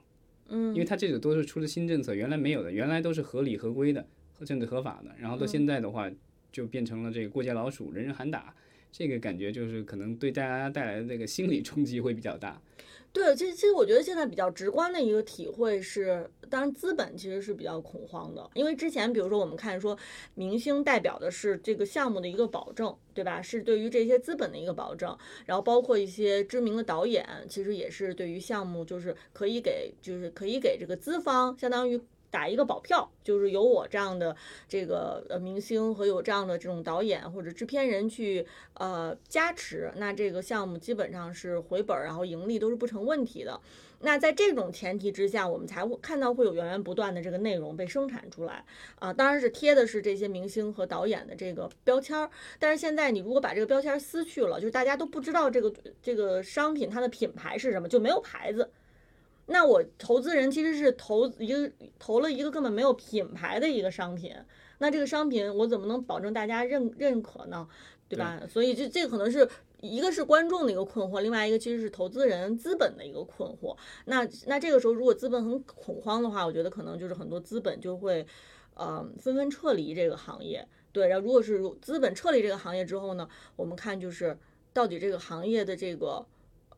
[0.49, 4.07] 嗯，因为他这种都是出的新政策，原来没有的，原来都是合理合规的、
[4.45, 6.11] 甚至合法的，然后到现在的话，
[6.53, 8.55] 就变成了这个过街老鼠，人人喊打。
[8.91, 12.61] 这个感觉就是可能对大家带来的这个心理冲击会比较大。
[13.13, 19.97] 对，其实其实我觉得现在比较直观的一个体会是，当然资本其实是比较恐慌的，因为之前比如说我们看说，
[20.35, 23.41] 明星代表的是这个项目的一个保证，对吧？
[23.41, 25.17] 是对于这些资本的一个保证，
[25.47, 31.99] 然后包括一些知名的导演，其实也是对于项目就是可以给，就是可以给这个资方相当于。
[32.31, 34.35] 打一个保票，就是有我这样的
[34.69, 43.61] 这个呃明星和有这样的这种导演或者制片人去呃加持，那这个项目基本上是回本，然后盈利都是不成问题的。
[44.01, 48.63] 那在这种前提之下，我们才会看到会有源源不断的这个内容被生产出来
[48.99, 52.29] 啊，当然是贴的是这些明星和导演的这个标签儿。
[52.59, 55.73] 但是现在你如果把这个标签撕去了，就是大家都不知道这个
[56.03, 58.71] 这个商品它的品牌是什么，就没有牌子。
[59.47, 64.35] 那我投资人其实是投一个投了一个根本没有品牌的一个商品，
[64.79, 67.69] 那这个商品我怎么能保证大家认认可呢？
[68.09, 68.41] 对吧？
[68.49, 69.49] 所以这这可能是
[69.81, 73.77] 一个是观众的一个困惑，另外一个其实是投资人资本的一个困惑。
[74.05, 78.25] 那那这个时候，如果资本很恐慌的话，我觉得可能就是很多资本就会，
[78.75, 80.65] 呃，纷纷撤离这个行业。
[80.93, 84.39] 对，然后如果是资本撤离这个行业之后呢，我们看就是
[84.73, 86.25] 到底这个行业的这个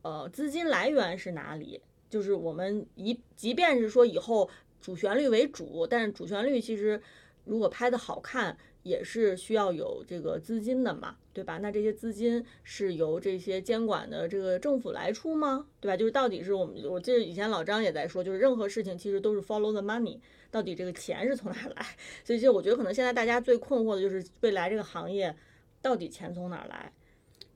[0.01, 1.83] 呃资金来源是哪里？
[2.09, 4.49] 就是我们一即便是说以后
[4.81, 7.01] 主旋律为主，但是主旋律其实
[7.45, 8.57] 如果拍的好看。
[8.85, 11.59] 也是需要有这个资金的嘛，对吧？
[11.59, 15.67] 那这些资金是由这些监管的这个政府来出吗？
[15.79, 15.97] 对吧？
[15.97, 20.19] 就是到底是我们，我记得以前老张也在说，就是任何事情其实都是 follow the money，
[20.51, 21.85] 到底这个钱是从哪来？
[22.25, 25.37] 所以就我觉得可能现在大家最困惑的就是未来这个行业
[25.83, 26.91] 到底钱从哪来？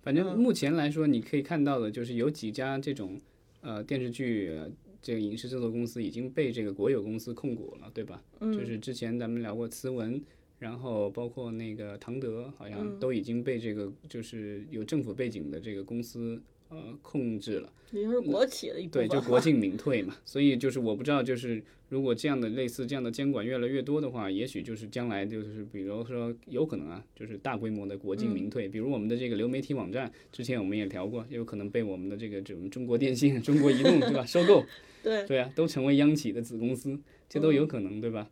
[0.02, 3.18] 反正目前来说，你可以看到的就是有几家这种
[3.62, 4.52] 呃电视剧
[5.00, 8.22] 这个影视制作公司已经被这个国有公司控股了，对吧？
[8.40, 10.22] 嗯，就是之前咱们聊过慈文。
[10.58, 16.40] 然后包括那个唐德，好像都已经被这个就是有政府背景的这个公司
[16.72, 20.16] 呃控制了，已经是国企的一对，就国进民退嘛。
[20.24, 28.66] 所以就是我不知道，就是如果这样的类似这样的监管越来越多的话，也许就是将来就是比如说有可能啊，就是大规模的国进民退。
[28.66, 34.64] 比如我们的这个流媒体网站，之前我们也聊过，有可能被我们的这个这种中国电信、 中国移动对吧 收购？
[35.02, 36.98] 对对啊，都成为央企的子公司，
[37.28, 38.30] 这都有可能对吧？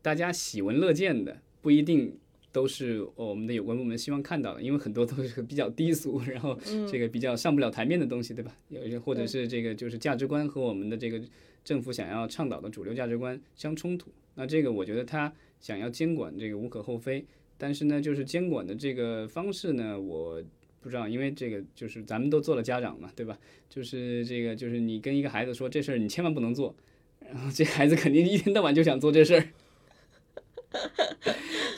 [0.00, 1.38] 大家喜闻乐见的。
[1.62, 2.16] 不一定
[2.52, 6.58] 都是我们的有关部门希望看到的，因为很多都是比较低俗， 然后
[6.90, 8.56] 这个比较上不了台面的东西，对吧？
[8.68, 11.20] 有些或者是这个就是价值观和我们的这个
[11.64, 14.10] 政府想要倡导的主流价值观相冲突。
[14.34, 17.24] 那这个我觉得他想要监管这个无可厚非，
[17.58, 20.42] 但是呢，就是监管的这个方式呢，我
[20.80, 23.38] 不知道，因为这个就是咱们都做了家长嘛，对吧？
[23.68, 26.74] 就是这个就是你跟一个孩子说这事儿你千万不能做，
[27.20, 29.48] 然后这孩子肯定一天到晚就想做这事儿。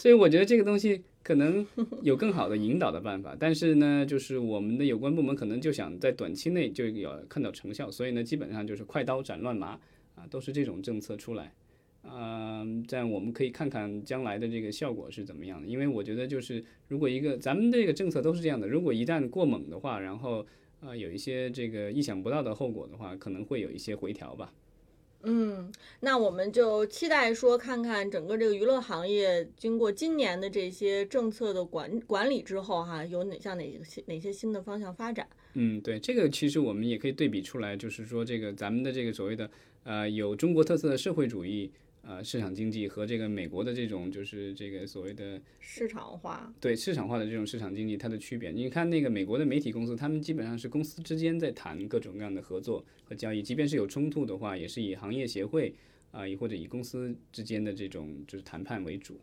[0.03, 1.65] 所以我觉得这个东西可能
[2.03, 9.79] 有更好的引导的办法，但是呢，就是我们的有关部门可能就想在短期内就要看到成效，所以呢，基本上就是快刀斩乱麻
[10.17, 11.55] 啊，都是这种政策出来，
[12.03, 15.69] 啊，这样我们可以看看将来的这个效果是怎么样的。
[15.69, 20.45] 因为我觉得就是如果一个咱们这个政策都是这样的，如果一旦过猛的话，然后
[20.81, 24.53] 啊有一些这个意想不到的后果的话，可能会有一些回调吧。
[25.25, 35.29] 嗯，那我们就期待说，看看整个这个娱乐行业经过今年的这些政策的管管理之后，哈，有哪像哪些哪些新的方向发展？
[35.55, 39.51] 嗯，对，这个其实我们也可以对比出来，就是说这个咱们的这个所谓的
[39.85, 41.71] 呃有中国特色的社会主义。
[42.03, 48.51] 呃，市场经济和这个美国的这种就是这个所谓的市场化，对市场化的这种市场经济，它的区别。
[48.51, 55.73] 你看那个美国的媒体公司，他们基本上是公司之间在谈各种各样的合作和交易，即便是有冲突的话，也是以行业协会
[56.11, 59.21] 啊，亦或者以公司之间的这种就是谈判为主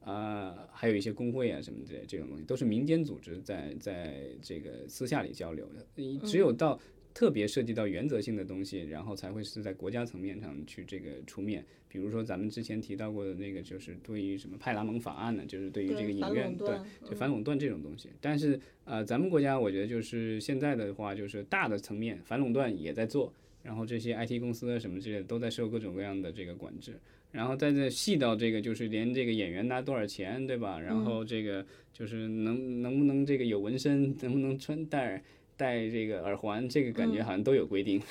[0.00, 5.86] 啊，还有一些工会啊什么的这种东西，都是民间组织在在这个私下里交流的。
[6.26, 6.80] 只有到
[7.16, 11.64] 特别涉及到原则性的东西，然后才会是在国家层面上去这个出面。
[11.88, 16.68] 比如说咱们之前提到过的那个，就是对于什么派拉蒙法案呢，就是对于这个影院对
[17.08, 18.10] 就反垄断这种东西。
[18.20, 27.00] 但是呃，咱们国家我觉得就是现在的话，就是大的层面反垄断也在做，然后这些 IT 公司啊什么之类的都在受各种各样的这个管制。
[27.32, 30.78] 然后再再细到这个，就是连这个演员拿多少钱，对吧？
[30.78, 31.64] 然后这个
[31.94, 35.22] 就是能能不能这个有纹身，能不能穿戴。
[35.56, 38.02] 戴这个耳环，这个感觉好像都有规定，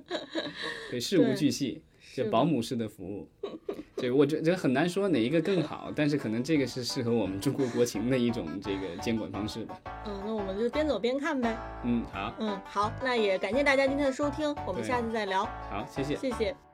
[0.90, 1.82] 对，事无巨细，
[2.14, 3.28] 就保姆式的服务，
[3.96, 9.80] 对，我觉得很难说哪一个更好，但是可能这个是适合我们中国国情的一种这个监管方式吧。
[10.06, 11.56] 嗯，那我们就边走边看呗。
[11.84, 12.34] 嗯，好。
[12.38, 15.44] 嗯，好，那也感谢大家今天的收听，我们下次再聊。
[15.70, 16.16] 好，谢谢。
[16.16, 16.71] 谢谢。